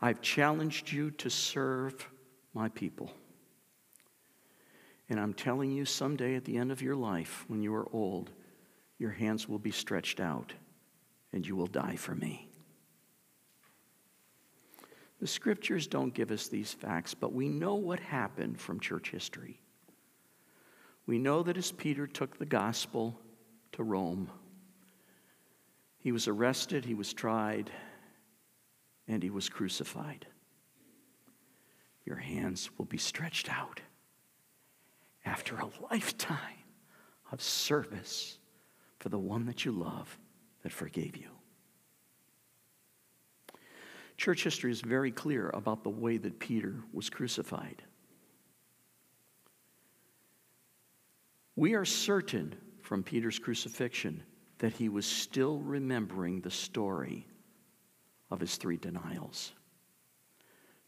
I've 0.00 0.20
challenged 0.20 0.92
you 0.92 1.10
to 1.12 1.30
serve 1.30 2.08
my 2.54 2.68
people. 2.68 3.10
And 5.08 5.18
I'm 5.18 5.34
telling 5.34 5.72
you, 5.72 5.84
someday 5.84 6.36
at 6.36 6.44
the 6.44 6.56
end 6.56 6.70
of 6.70 6.82
your 6.82 6.94
life, 6.94 7.44
when 7.48 7.62
you 7.62 7.74
are 7.74 7.88
old, 7.92 8.30
your 8.98 9.10
hands 9.10 9.48
will 9.48 9.58
be 9.58 9.70
stretched 9.70 10.20
out 10.20 10.52
and 11.32 11.46
you 11.46 11.56
will 11.56 11.66
die 11.66 11.96
for 11.96 12.14
me. 12.14 12.48
The 15.20 15.26
scriptures 15.26 15.86
don't 15.86 16.14
give 16.14 16.30
us 16.30 16.46
these 16.46 16.72
facts, 16.72 17.14
but 17.14 17.32
we 17.32 17.48
know 17.48 17.74
what 17.74 17.98
happened 17.98 18.60
from 18.60 18.78
church 18.78 19.10
history. 19.10 19.60
We 21.06 21.18
know 21.18 21.42
that 21.42 21.56
as 21.56 21.72
Peter 21.72 22.06
took 22.06 22.38
the 22.38 22.46
gospel 22.46 23.18
to 23.72 23.82
Rome, 23.82 24.30
he 25.98 26.12
was 26.12 26.28
arrested, 26.28 26.84
he 26.84 26.94
was 26.94 27.12
tried, 27.12 27.70
and 29.08 29.22
he 29.22 29.30
was 29.30 29.48
crucified. 29.48 30.26
Your 32.04 32.16
hands 32.16 32.70
will 32.78 32.84
be 32.84 32.98
stretched 32.98 33.50
out 33.50 33.80
after 35.24 35.56
a 35.56 35.70
lifetime 35.90 36.38
of 37.32 37.42
service 37.42 38.38
for 38.98 39.08
the 39.08 39.18
one 39.18 39.46
that 39.46 39.64
you 39.64 39.72
love 39.72 40.18
that 40.62 40.72
forgave 40.72 41.16
you. 41.16 41.28
Church 44.16 44.42
history 44.42 44.70
is 44.70 44.80
very 44.80 45.12
clear 45.12 45.50
about 45.50 45.84
the 45.84 45.90
way 45.90 46.16
that 46.16 46.38
Peter 46.38 46.76
was 46.92 47.08
crucified. 47.08 47.82
We 51.54 51.74
are 51.74 51.84
certain 51.84 52.54
from 52.82 53.02
Peter's 53.02 53.38
crucifixion 53.38 54.22
that 54.58 54.72
he 54.72 54.88
was 54.88 55.06
still 55.06 55.58
remembering 55.58 56.40
the 56.40 56.50
story 56.50 57.26
of 58.30 58.40
his 58.40 58.56
three 58.56 58.76
denials. 58.76 59.52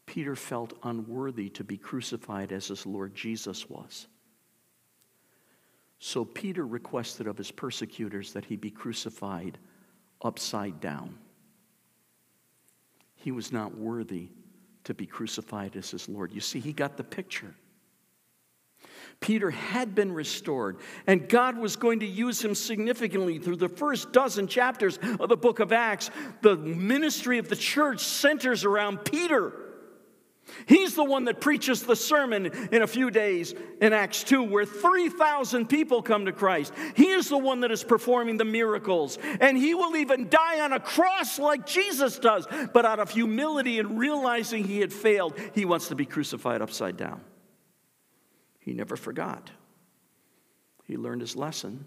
Peter 0.05 0.35
felt 0.35 0.77
unworthy 0.83 1.49
to 1.49 1.63
be 1.63 1.77
crucified 1.77 2.51
as 2.51 2.67
his 2.67 2.85
Lord 2.85 3.15
Jesus 3.15 3.69
was. 3.69 4.07
So 5.99 6.25
Peter 6.25 6.65
requested 6.65 7.27
of 7.27 7.37
his 7.37 7.51
persecutors 7.51 8.33
that 8.33 8.45
he 8.45 8.55
be 8.55 8.71
crucified 8.71 9.57
upside 10.21 10.79
down. 10.81 11.17
He 13.15 13.31
was 13.31 13.51
not 13.51 13.77
worthy 13.77 14.29
to 14.83 14.93
be 14.93 15.05
crucified 15.05 15.75
as 15.75 15.91
his 15.91 16.09
Lord. 16.09 16.33
You 16.33 16.41
see, 16.41 16.59
he 16.59 16.73
got 16.73 16.97
the 16.97 17.03
picture. 17.03 17.55
Peter 19.19 19.51
had 19.51 19.93
been 19.95 20.11
restored, 20.11 20.77
and 21.07 21.29
God 21.29 21.57
was 21.57 21.75
going 21.75 21.99
to 21.99 22.05
use 22.05 22.43
him 22.43 22.55
significantly 22.55 23.39
through 23.39 23.57
the 23.57 23.69
first 23.69 24.11
dozen 24.11 24.47
chapters 24.47 24.97
of 25.19 25.29
the 25.29 25.37
book 25.37 25.59
of 25.59 25.71
Acts. 25.71 26.09
The 26.41 26.55
ministry 26.57 27.37
of 27.37 27.49
the 27.49 27.55
church 27.55 28.01
centers 28.01 28.65
around 28.65 29.05
Peter. 29.05 29.53
He's 30.65 30.95
the 30.95 31.03
one 31.03 31.25
that 31.25 31.39
preaches 31.39 31.83
the 31.83 31.95
sermon 31.95 32.47
in 32.71 32.81
a 32.81 32.87
few 32.87 33.11
days 33.11 33.53
in 33.81 33.93
Acts 33.93 34.23
2, 34.23 34.43
where 34.43 34.65
3,000 34.65 35.67
people 35.67 36.01
come 36.01 36.25
to 36.25 36.31
Christ. 36.31 36.73
He 36.95 37.09
is 37.09 37.29
the 37.29 37.37
one 37.37 37.61
that 37.61 37.71
is 37.71 37.83
performing 37.83 38.37
the 38.37 38.45
miracles. 38.45 39.17
And 39.39 39.57
he 39.57 39.73
will 39.73 39.95
even 39.95 40.29
die 40.29 40.59
on 40.61 40.73
a 40.73 40.79
cross 40.79 41.39
like 41.39 41.65
Jesus 41.65 42.19
does. 42.19 42.47
But 42.73 42.85
out 42.85 42.99
of 42.99 43.11
humility 43.11 43.79
and 43.79 43.97
realizing 43.97 44.63
he 44.63 44.79
had 44.79 44.91
failed, 44.91 45.37
he 45.53 45.65
wants 45.65 45.87
to 45.89 45.95
be 45.95 46.05
crucified 46.05 46.61
upside 46.61 46.97
down. 46.97 47.21
He 48.61 48.73
never 48.73 48.95
forgot. 48.95 49.51
He 50.85 50.95
learned 50.95 51.21
his 51.21 51.35
lesson. 51.35 51.85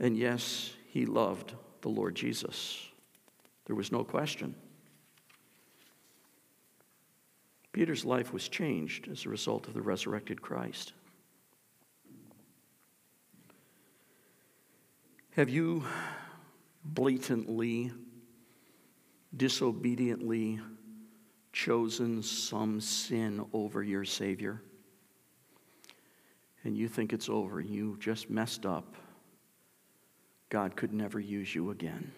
And 0.00 0.16
yes, 0.16 0.72
he 0.88 1.06
loved 1.06 1.54
the 1.80 1.88
Lord 1.88 2.14
Jesus. 2.14 2.88
There 3.66 3.76
was 3.76 3.92
no 3.92 4.04
question. 4.04 4.54
Peter's 7.72 8.04
life 8.04 8.32
was 8.32 8.48
changed 8.48 9.08
as 9.08 9.24
a 9.24 9.28
result 9.28 9.68
of 9.68 9.74
the 9.74 9.82
resurrected 9.82 10.42
Christ. 10.42 10.92
Have 15.30 15.48
you 15.48 15.84
blatantly, 16.82 17.92
disobediently 19.36 20.58
chosen 21.52 22.22
some 22.24 22.80
sin 22.80 23.44
over 23.52 23.82
your 23.82 24.04
Savior? 24.04 24.60
And 26.64 26.76
you 26.76 26.88
think 26.88 27.12
it's 27.12 27.28
over, 27.28 27.60
you 27.60 27.96
just 28.00 28.28
messed 28.30 28.66
up. 28.66 28.94
God 30.50 30.76
could 30.76 30.92
never 30.92 31.20
use 31.20 31.54
you 31.54 31.70
again. 31.70 32.10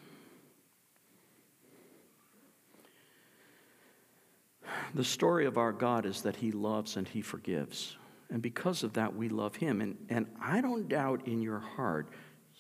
The 4.95 5.05
story 5.05 5.47
of 5.47 5.59
our 5.59 5.73
God 5.73 6.07
is 6.07 6.23
that 6.23 6.37
He 6.37 6.53
loves 6.53 6.97
and 6.97 7.07
He 7.07 7.23
forgives. 7.23 7.97
And 8.31 8.41
because 8.41 8.83
of 8.83 8.93
that, 8.95 9.15
we 9.15 9.29
love 9.29 9.57
Him. 9.57 9.81
And, 9.81 9.97
and 10.09 10.27
I 10.41 10.61
don't 10.61 10.89
doubt 10.89 11.27
in 11.27 11.43
your 11.43 11.59
heart 11.59 12.09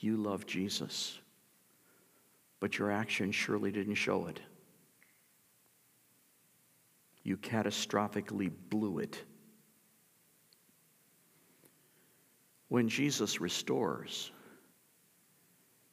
you 0.01 0.16
love 0.16 0.47
Jesus. 0.47 1.19
But 2.59 2.79
your 2.79 2.90
actions 2.90 3.35
surely 3.35 3.71
didn't 3.71 3.95
show 3.95 4.27
it. 4.27 4.40
You 7.23 7.37
catastrophically 7.37 8.51
blew 8.71 8.99
it. 8.99 9.23
When 12.70 12.88
Jesus 12.88 13.40
restores, 13.40 14.30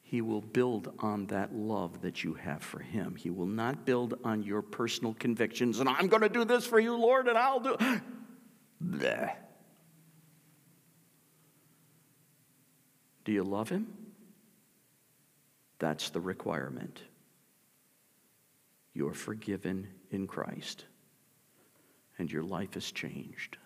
he 0.00 0.22
will 0.22 0.40
build 0.40 0.94
on 1.00 1.26
that 1.26 1.52
love 1.52 2.02
that 2.02 2.22
you 2.22 2.34
have 2.34 2.62
for 2.62 2.78
him. 2.78 3.16
He 3.16 3.30
will 3.30 3.46
not 3.46 3.84
build 3.84 4.14
on 4.22 4.44
your 4.44 4.62
personal 4.62 5.12
convictions 5.14 5.80
and 5.80 5.88
I'm 5.88 6.06
going 6.06 6.22
to 6.22 6.28
do 6.28 6.44
this 6.44 6.64
for 6.64 6.78
you, 6.78 6.96
Lord, 6.96 7.26
and 7.26 7.36
I'll 7.36 7.58
do. 7.58 7.76
Bleh. 8.82 9.32
Do 13.24 13.32
you 13.32 13.42
love 13.42 13.68
him? 13.68 13.88
That's 15.80 16.10
the 16.10 16.20
requirement. 16.20 17.02
You're 18.94 19.14
forgiven 19.14 19.88
in 20.12 20.28
Christ, 20.28 20.84
and 22.18 22.30
your 22.30 22.44
life 22.44 22.76
is 22.76 22.90
changed. 22.92 23.58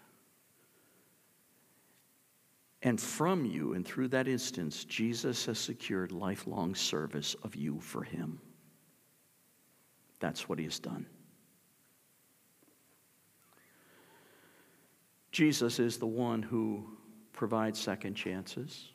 And 2.83 3.01
from 3.01 3.45
you 3.45 3.75
and 3.75 3.87
through 3.87 4.09
that 4.09 4.27
instance, 4.27 4.85
Jesus 4.85 5.47
has 5.47 5.59
secured 5.59 6.11
lifelong 6.11 6.75
service 6.75 7.37
of 7.43 7.55
you 7.55 7.81
for 7.81 8.03
him. 8.03 8.41
That's 10.19 10.49
what 10.49 10.59
he 10.59 10.65
has 10.65 10.81
done. 10.81 11.07
Jesus 15.31 15.79
is 15.79 15.97
the 15.97 16.07
one 16.07 16.43
who 16.43 16.85
provides 17.33 17.81
second 17.81 18.15
chances. 18.15 18.91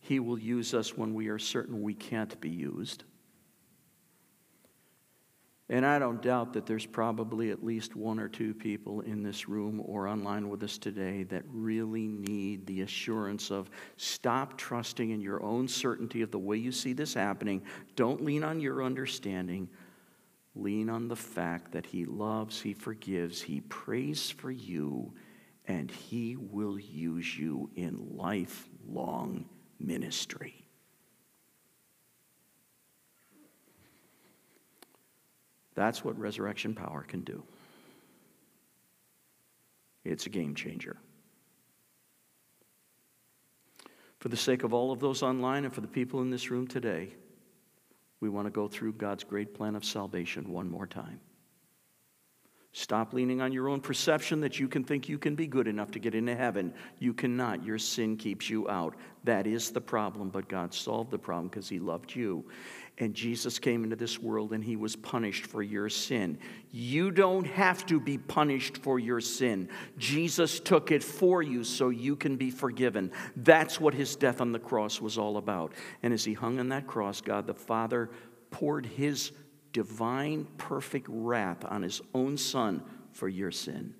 He 0.00 0.20
will 0.20 0.38
use 0.38 0.72
us 0.72 0.96
when 0.96 1.14
we 1.14 1.28
are 1.28 1.38
certain 1.38 1.82
we 1.82 1.94
can't 1.94 2.40
be 2.40 2.50
used. 2.50 3.04
And 5.70 5.86
I 5.86 5.98
don't 5.98 6.20
doubt 6.20 6.52
that 6.52 6.66
there's 6.66 6.84
probably 6.84 7.50
at 7.50 7.64
least 7.64 7.96
one 7.96 8.20
or 8.20 8.28
two 8.28 8.52
people 8.52 9.00
in 9.00 9.22
this 9.22 9.48
room 9.48 9.82
or 9.82 10.06
online 10.06 10.50
with 10.50 10.62
us 10.62 10.76
today 10.76 11.22
that 11.24 11.42
really 11.48 12.06
need 12.06 12.66
the 12.66 12.82
assurance 12.82 13.50
of 13.50 13.70
stop 13.96 14.58
trusting 14.58 15.10
in 15.10 15.22
your 15.22 15.42
own 15.42 15.66
certainty 15.66 16.20
of 16.20 16.30
the 16.30 16.38
way 16.38 16.58
you 16.58 16.70
see 16.70 16.92
this 16.92 17.14
happening. 17.14 17.62
Don't 17.96 18.22
lean 18.22 18.44
on 18.44 18.60
your 18.60 18.84
understanding. 18.84 19.70
Lean 20.54 20.90
on 20.90 21.08
the 21.08 21.16
fact 21.16 21.72
that 21.72 21.86
He 21.86 22.04
loves, 22.04 22.60
He 22.60 22.74
forgives, 22.74 23.40
He 23.40 23.62
prays 23.62 24.30
for 24.30 24.50
you, 24.50 25.14
and 25.66 25.90
He 25.90 26.36
will 26.36 26.78
use 26.78 27.38
you 27.38 27.70
in 27.74 28.16
lifelong 28.16 29.46
ministry. 29.80 30.63
That's 35.74 36.04
what 36.04 36.18
resurrection 36.18 36.74
power 36.74 37.02
can 37.02 37.22
do. 37.22 37.42
It's 40.04 40.26
a 40.26 40.30
game 40.30 40.54
changer. 40.54 40.96
For 44.18 44.28
the 44.28 44.36
sake 44.36 44.62
of 44.62 44.72
all 44.72 44.92
of 44.92 45.00
those 45.00 45.22
online 45.22 45.64
and 45.64 45.74
for 45.74 45.80
the 45.80 45.86
people 45.86 46.22
in 46.22 46.30
this 46.30 46.50
room 46.50 46.66
today, 46.66 47.14
we 48.20 48.28
want 48.28 48.46
to 48.46 48.50
go 48.50 48.68
through 48.68 48.94
God's 48.94 49.24
great 49.24 49.54
plan 49.54 49.76
of 49.76 49.84
salvation 49.84 50.50
one 50.50 50.70
more 50.70 50.86
time. 50.86 51.20
Stop 52.76 53.12
leaning 53.12 53.40
on 53.40 53.52
your 53.52 53.68
own 53.68 53.80
perception 53.80 54.40
that 54.40 54.58
you 54.58 54.66
can 54.66 54.82
think 54.82 55.08
you 55.08 55.16
can 55.16 55.36
be 55.36 55.46
good 55.46 55.68
enough 55.68 55.92
to 55.92 56.00
get 56.00 56.12
into 56.12 56.34
heaven. 56.34 56.74
You 56.98 57.14
cannot. 57.14 57.64
Your 57.64 57.78
sin 57.78 58.16
keeps 58.16 58.50
you 58.50 58.68
out. 58.68 58.96
That 59.22 59.46
is 59.46 59.70
the 59.70 59.80
problem, 59.80 60.28
but 60.28 60.48
God 60.48 60.74
solved 60.74 61.12
the 61.12 61.18
problem 61.18 61.46
because 61.46 61.68
He 61.68 61.78
loved 61.78 62.16
you. 62.16 62.44
And 62.98 63.14
Jesus 63.14 63.60
came 63.60 63.84
into 63.84 63.94
this 63.94 64.20
world 64.20 64.52
and 64.52 64.62
he 64.62 64.76
was 64.76 64.94
punished 64.94 65.46
for 65.46 65.62
your 65.62 65.88
sin. 65.88 66.38
You 66.70 67.10
don't 67.10 67.46
have 67.46 67.84
to 67.86 67.98
be 67.98 68.18
punished 68.18 68.78
for 68.78 69.00
your 69.00 69.20
sin. 69.20 69.68
Jesus 69.98 70.60
took 70.60 70.92
it 70.92 71.02
for 71.02 71.42
you 71.42 71.64
so 71.64 71.88
you 71.88 72.14
can 72.14 72.36
be 72.36 72.50
forgiven. 72.50 73.10
That's 73.36 73.80
what 73.80 73.94
his 73.94 74.14
death 74.14 74.40
on 74.40 74.52
the 74.52 74.60
cross 74.60 75.00
was 75.00 75.18
all 75.18 75.38
about. 75.38 75.72
And 76.04 76.14
as 76.14 76.24
he 76.24 76.34
hung 76.34 76.60
on 76.60 76.68
that 76.68 76.86
cross, 76.86 77.20
God 77.20 77.48
the 77.48 77.54
Father 77.54 78.10
poured 78.52 78.86
his 78.86 79.32
divine, 79.74 80.46
perfect 80.56 81.06
wrath 81.10 81.64
on 81.68 81.82
his 81.82 82.00
own 82.14 82.38
son 82.38 82.82
for 83.12 83.28
your 83.28 83.50
sin. 83.50 83.92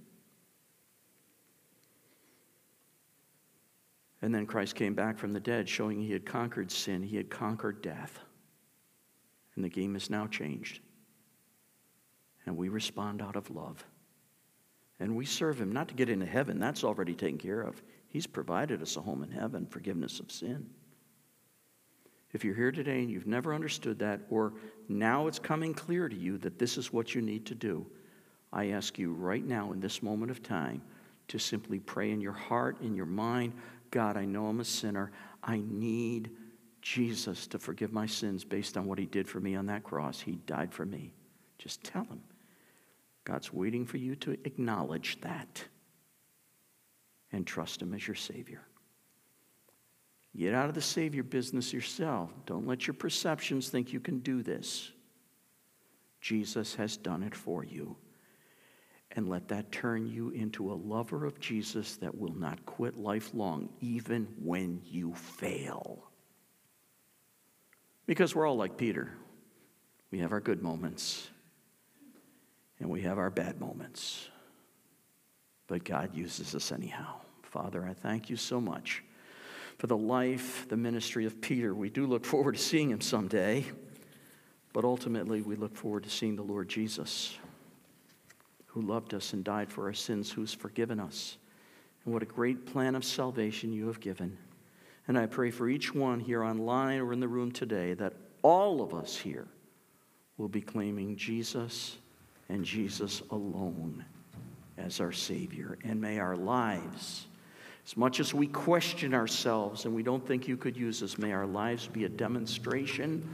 And 4.23 4.35
then 4.35 4.47
Christ 4.47 4.75
came 4.75 4.95
back 4.95 5.19
from 5.19 5.35
the 5.35 5.41
dead, 5.41 5.69
showing 5.69 6.01
he 6.01 6.13
had 6.13 6.25
conquered 6.25 6.71
sin, 6.71 7.03
he 7.03 7.19
had 7.19 7.29
conquered 7.29 7.83
death. 7.83 8.19
And 9.55 9.63
the 9.63 9.69
game 9.69 9.97
is 9.97 10.09
now 10.09 10.27
changed. 10.27 10.81
And 12.47 12.57
we 12.57 12.71
respond 12.71 13.21
out 13.21 13.37
of 13.37 13.51
love. 13.51 13.85
And 15.01 15.17
we 15.17 15.27
serve 15.27 15.61
Him 15.61 15.73
not 15.73 15.89
to 15.89 15.95
get 15.95 16.09
into 16.09 16.25
heaven, 16.25 16.59
that's 16.59 16.85
already 16.85 17.15
taken 17.15 17.39
care 17.39 17.61
of. 17.61 17.83
He's 18.09 18.27
provided 18.27 18.81
us 18.81 18.97
a 18.97 19.01
home 19.01 19.23
in 19.23 19.31
heaven, 19.31 19.67
forgiveness 19.67 20.21
of 20.21 20.31
sin. 20.31 20.71
If 22.35 22.45
you're 22.45 22.55
here 22.55 22.73
today 22.73 23.01
and 23.01 23.11
you've 23.11 23.27
never 23.27 23.55
understood 23.55 23.99
that, 24.01 24.21
or 24.29 24.53
now 24.89 25.27
it's 25.27 25.39
coming 25.39 25.73
clear 25.73 26.09
to 26.09 26.17
you 26.17 26.37
that 26.39 26.59
this 26.59 26.77
is 26.77 26.93
what 26.93 27.15
you 27.15 27.23
need 27.23 27.47
to 27.47 27.55
do, 27.55 27.87
I 28.53 28.71
ask 28.71 28.99
you 28.99 29.15
right 29.15 29.45
now 29.45 29.73
in 29.73 29.81
this 29.81 30.03
moment 30.03 30.31
of 30.31 30.43
time 30.43 30.83
to 31.29 31.39
simply 31.39 31.79
pray 31.79 32.11
in 32.11 32.21
your 32.21 32.33
heart, 32.33 32.81
in 32.83 32.95
your 32.95 33.07
mind 33.07 33.55
God, 33.95 34.17
I 34.17 34.25
know 34.25 34.49
I'm 34.49 34.59
a 34.59 34.65
sinner. 34.65 35.13
I 35.45 35.63
need 35.71 36.33
Jesus 36.83 37.47
to 37.47 37.61
forgive 37.61 37.93
my 37.93 38.07
sins 38.07 38.43
based 38.43 38.77
on 38.77 38.87
what 38.87 38.99
he 38.99 39.07
did 39.07 39.29
for 39.29 39.39
me 39.39 39.55
on 39.55 39.67
that 39.67 39.85
cross. 39.85 40.21
He 40.21 40.33
died 40.47 40.73
for 40.73 40.85
me. 40.85 41.15
Just 41.59 41.85
tell 41.85 42.03
him. 42.03 42.21
God's 43.23 43.53
waiting 43.53 43.87
for 43.87 43.99
you 43.99 44.17
to 44.17 44.33
acknowledge 44.33 45.21
that 45.21 45.65
and 47.31 47.47
trust 47.47 47.81
him 47.81 47.95
as 47.95 48.05
your 48.05 48.17
Savior. 48.17 48.63
Get 50.37 50.55
out 50.55 50.69
of 50.69 50.75
the 50.75 50.83
Savior 50.83 51.23
business 51.23 51.73
yourself. 51.73 52.31
Don't 52.45 52.67
let 52.67 52.87
your 52.87 52.95
perceptions 52.95 53.69
think 53.69 53.93
you 53.93 54.01
can 54.01 54.19
do 54.19 54.43
this. 54.43 54.91
Jesus 56.21 56.75
has 56.75 56.97
done 56.97 57.23
it 57.23 57.35
for 57.35 57.65
you. 57.65 57.97
And 59.13 59.29
let 59.29 59.47
that 59.49 59.71
turn 59.71 60.09
you 60.09 60.31
into 60.31 60.73
a 60.73 60.75
lover 60.75 61.25
of 61.25 61.39
Jesus 61.39 61.97
that 61.99 62.19
will 62.19 62.35
not 62.35 62.67
quit 62.67 62.97
lifelong, 62.97 63.69
even 63.81 64.27
when 64.43 64.81
you 64.85 65.15
fail. 65.15 66.11
Because 68.07 68.35
we're 68.35 68.47
all 68.47 68.57
like 68.57 68.77
Peter. 68.77 69.13
We 70.11 70.19
have 70.19 70.33
our 70.33 70.41
good 70.41 70.63
moments 70.63 71.29
and 72.81 72.91
we 72.91 73.03
have 73.03 73.19
our 73.19 73.31
bad 73.31 73.61
moments. 73.61 74.29
But 75.69 75.85
God 75.85 76.11
uses 76.13 76.55
us 76.55 76.73
anyhow. 76.73 77.21
Father, 77.43 77.87
I 77.89 77.95
thank 77.95 78.29
you 78.29 78.37
so 78.37 78.61
much 78.61 79.05
for 79.79 79.87
the 79.87 79.97
life, 79.97 80.67
the 80.69 80.77
ministry 80.77 81.27
of 81.27 81.41
Peter. 81.41 81.75
We 81.75 81.91
do 81.91 82.07
look 82.07 82.25
forward 82.25 82.57
to 82.57 82.61
seeing 82.61 82.91
him 82.91 83.01
someday, 83.01 83.65
but 84.73 84.85
ultimately 84.85 85.43
we 85.43 85.57
look 85.57 85.77
forward 85.77 86.05
to 86.05 86.11
seeing 86.11 86.37
the 86.37 86.43
Lord 86.43 86.69
Jesus. 86.69 87.37
who 88.75 88.83
loved 88.83 89.15
us 89.15 89.33
and 89.33 89.45
died 89.45 89.71
for 89.71 89.87
our 89.87 89.93
sins, 89.93 90.33
who's 90.33 90.53
forgiven 90.53 90.99
us. 90.99 91.39
And 92.05 92.13
what 92.13 92.25
a 92.25 92.27
great 92.27 92.67
plan 92.67 92.97
of 92.97 93.05
salvation 93.05 93.73
you 93.73 93.87
have 93.87 94.01
given. 94.01 94.37
And 95.07 95.17
I 95.17 95.27
pray 95.27 95.53
for 95.53 95.69
each 95.69 95.95
one 95.95 96.19
here 96.19 96.43
online 96.43 96.99
or 96.99 97.13
in 97.13 97.21
the 97.21 97.29
room 97.29 97.53
today 97.53 97.95
that 97.95 98.15
all 98.43 98.83
of 98.83 98.93
us 98.93 99.17
here 99.17 99.47
will 100.39 100.49
be 100.49 100.61
claiming 100.61 101.15
Jesus 101.15 101.99
and 102.49 102.65
Jesus 102.65 103.23
alone 103.31 104.05
as 104.77 104.99
our 104.99 105.13
Savior. 105.13 105.79
And 105.85 106.01
may 106.01 106.19
our 106.19 106.37
lives, 106.37 107.27
as 107.87 107.97
much 107.97 108.21
as 108.21 108.33
we 108.33 108.47
question 108.47 109.13
ourselves 109.15 109.85
and 109.85 109.95
we 109.95 110.03
don't 110.03 110.27
think 110.27 110.49
you 110.49 110.57
could 110.57 110.77
use 110.77 111.03
us, 111.03 111.19
may 111.19 111.33
our 111.33 111.47
lives 111.47 111.87
be 111.87 112.05
a 112.05 112.09
demonstration 112.09 113.29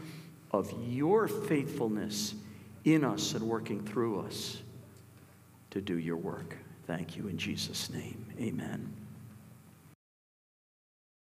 of 0.50 0.72
your 0.88 1.28
faithfulness 1.28 2.34
in 2.84 3.04
us 3.04 3.34
and 3.34 3.42
working 3.42 3.84
through 3.84 4.20
us 4.20 4.58
to 5.70 5.80
do 5.80 5.98
your 5.98 6.16
work. 6.16 6.56
Thank 6.86 7.16
you 7.16 7.28
in 7.28 7.38
Jesus' 7.38 7.90
name. 7.90 8.26
Amen. 8.40 8.99